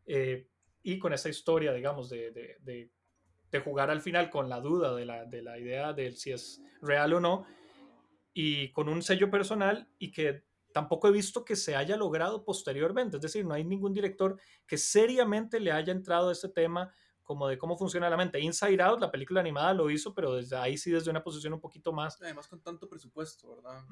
[0.05, 0.49] Eh,
[0.83, 2.91] y con esa historia, digamos, de, de,
[3.51, 6.61] de, jugar al final con la duda de la, de la idea de si es
[6.81, 7.47] real o no,
[8.35, 10.43] y con un sello personal y que
[10.73, 13.17] tampoco he visto que se haya logrado posteriormente.
[13.17, 16.93] Es decir, no hay ningún director que seriamente le haya entrado a este tema
[17.23, 18.41] como de cómo funciona la mente.
[18.41, 21.61] Inside Out, la película animada, lo hizo, pero desde ahí sí, desde una posición un
[21.61, 22.21] poquito más.
[22.21, 23.85] Además, con tanto presupuesto, ¿verdad?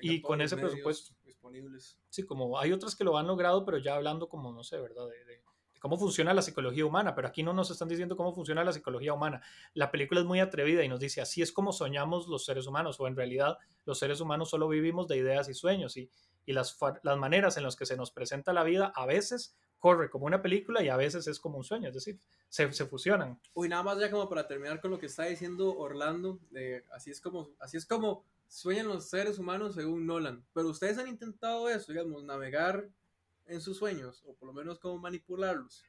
[0.00, 1.14] Y con ese presupuesto.
[1.24, 1.98] Disponibles.
[2.08, 5.06] Sí, como hay otras que lo han logrado, pero ya hablando como, no sé, ¿verdad?
[5.08, 5.42] de,
[5.82, 9.12] cómo funciona la psicología humana, pero aquí no nos están diciendo cómo funciona la psicología
[9.12, 9.42] humana.
[9.74, 13.00] La película es muy atrevida y nos dice, así es como soñamos los seres humanos,
[13.00, 16.08] o en realidad los seres humanos solo vivimos de ideas y sueños, y,
[16.46, 20.08] y las, las maneras en las que se nos presenta la vida a veces corre
[20.08, 23.40] como una película y a veces es como un sueño, es decir, se, se fusionan.
[23.52, 26.38] Uy, nada más ya como para terminar con lo que está diciendo Orlando,
[26.94, 31.08] así, es como, así es como sueñan los seres humanos según Nolan, pero ustedes han
[31.08, 32.88] intentado eso, digamos, navegar
[33.46, 35.84] en sus sueños, o por lo menos cómo manipularlos.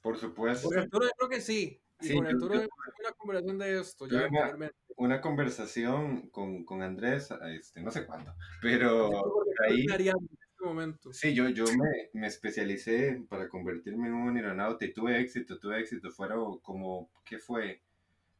[0.00, 0.68] Por supuesto.
[0.68, 1.80] Por Arturo yo creo que sí.
[2.00, 2.68] Y sí, con Arturo yo,
[3.00, 4.06] una conversación de esto.
[4.06, 9.10] Ya una, una, conversación con, con, Andrés, este, no sé cuándo, pero
[9.68, 9.86] ahí...
[9.86, 11.12] Este momento.
[11.14, 15.80] Sí, yo, yo me, me, especialicé para convertirme en un aeronauta y tuve éxito, tuve
[15.80, 16.10] éxito.
[16.10, 17.82] Fueron como, ¿qué fue?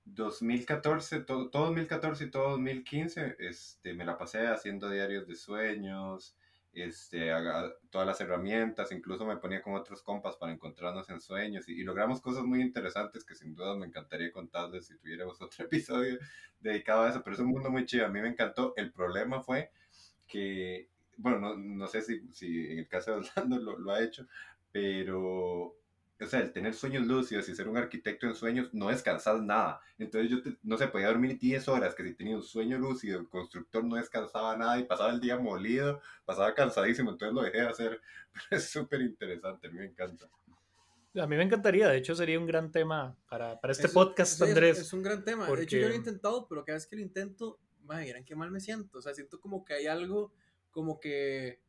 [0.04, 6.36] 2014, todo, todo 2014 y todo 2015, este, me la pasé haciendo diarios de sueños,
[6.72, 7.30] este,
[7.90, 12.20] todas las herramientas, incluso me ponía con otros compas para encontrarnos en sueños y, logramos
[12.20, 16.18] cosas muy interesantes que sin duda me encantaría contarles si tuviéramos otro episodio
[16.60, 19.42] dedicado a eso, pero es un mundo muy chido, a mí me encantó, el problema
[19.42, 19.70] fue
[20.28, 24.02] que, bueno, no, no sé si, si, en el caso de Orlando lo, lo ha
[24.02, 24.26] hecho,
[24.70, 25.79] pero
[26.20, 29.80] o sea, el tener sueños lúcidos y ser un arquitecto en sueños no descansas nada.
[29.98, 33.28] Entonces yo no se podía dormir 10 horas, que si tenía un sueño lúcido, el
[33.28, 37.68] constructor no descansaba nada y pasaba el día molido, pasaba cansadísimo, entonces lo dejé de
[37.68, 38.00] hacer.
[38.32, 40.28] Pero es súper interesante, a mí me encanta.
[41.16, 44.78] A mí me encantaría, de hecho sería un gran tema para, para este podcast, Andrés.
[44.78, 47.02] Es, un gran tema, de hecho yo lo he intentado, pero cada vez que lo
[47.02, 50.32] intento, miren qué mal me siento, o sea, siento como que hay algo
[50.70, 51.60] como que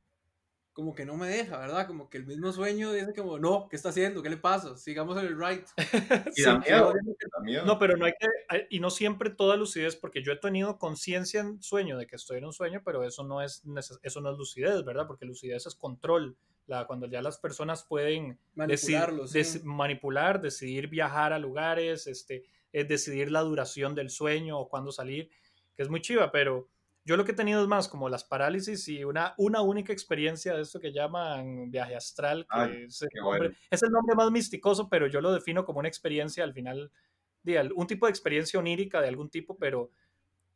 [0.74, 1.86] como que no me deja, ¿verdad?
[1.86, 4.24] Como que el mismo sueño dice como, no, ¿qué está haciendo?
[4.24, 4.78] ¿Qué le pasa?
[4.78, 5.66] Sigamos en el right.
[6.34, 6.44] sí,
[7.66, 11.42] No, pero no hay que, y no siempre toda lucidez, porque yo he tenido conciencia
[11.42, 13.64] en sueño de que estoy en un sueño, pero eso no es,
[14.02, 15.08] eso no es lucidez, ¿verdad?
[15.08, 16.38] Porque lucidez es control.
[16.68, 18.40] La, cuando ya las personas pueden
[19.64, 25.30] manipular, decidir viajar a lugares, este, es decidir la duración del sueño o cuándo salir,
[25.76, 26.70] que es muy chiva, pero
[27.12, 30.54] Yo lo que he tenido es más como las parálisis y una, una única experiencia
[30.54, 35.08] de esto que llaman viaje astral, que es, el es, el nombre más misticoso, pero
[35.08, 36.90] yo lo defino como una experiencia al final,
[37.44, 39.92] de, un tipo de experiencia onírica de algún tipo, pero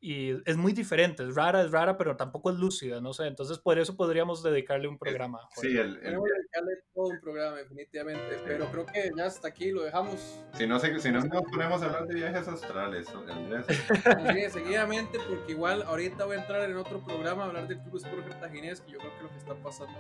[0.06, 3.58] y es muy diferente, es rara, es rara, pero tampoco es lúcida, no sé, entonces
[3.58, 5.40] por eso podríamos dedicarle un programa.
[5.60, 10.40] Sí, el, dedicarle todo un programa, definitivamente, pero creo que ya hasta aquí lo dejamos.
[10.54, 13.66] Si no, si no nos ponemos a hablar de viajes astrales, Andrés.
[13.68, 17.96] Sí, seguidamente, porque igual ahorita voy a entrar en otro programa a hablar del Club
[17.96, 19.98] Sport Cartaginés, que yo creo que lo que está pasando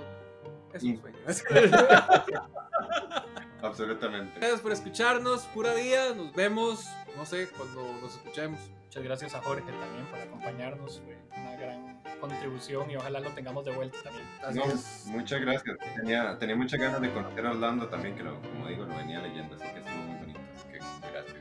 [0.71, 1.17] es un sueño.
[3.63, 4.39] Absolutamente.
[4.39, 6.85] Gracias por escucharnos, pura día, nos vemos,
[7.17, 8.59] no sé, cuando nos escuchemos.
[8.85, 11.01] Muchas gracias a Jorge también por acompañarnos.
[11.01, 14.25] Fue una gran contribución y ojalá lo tengamos de vuelta también.
[15.07, 15.77] muchas gracias.
[15.95, 19.55] Tenía, tenía muchas ganas de conocer a Orlando también, que como digo, lo venía leyendo,
[19.55, 20.39] así que estuvo muy bonito.
[20.55, 20.79] Así que
[21.11, 21.35] gracias.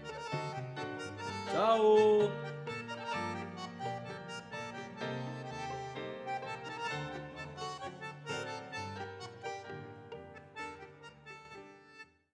[1.53, 2.54] Chao.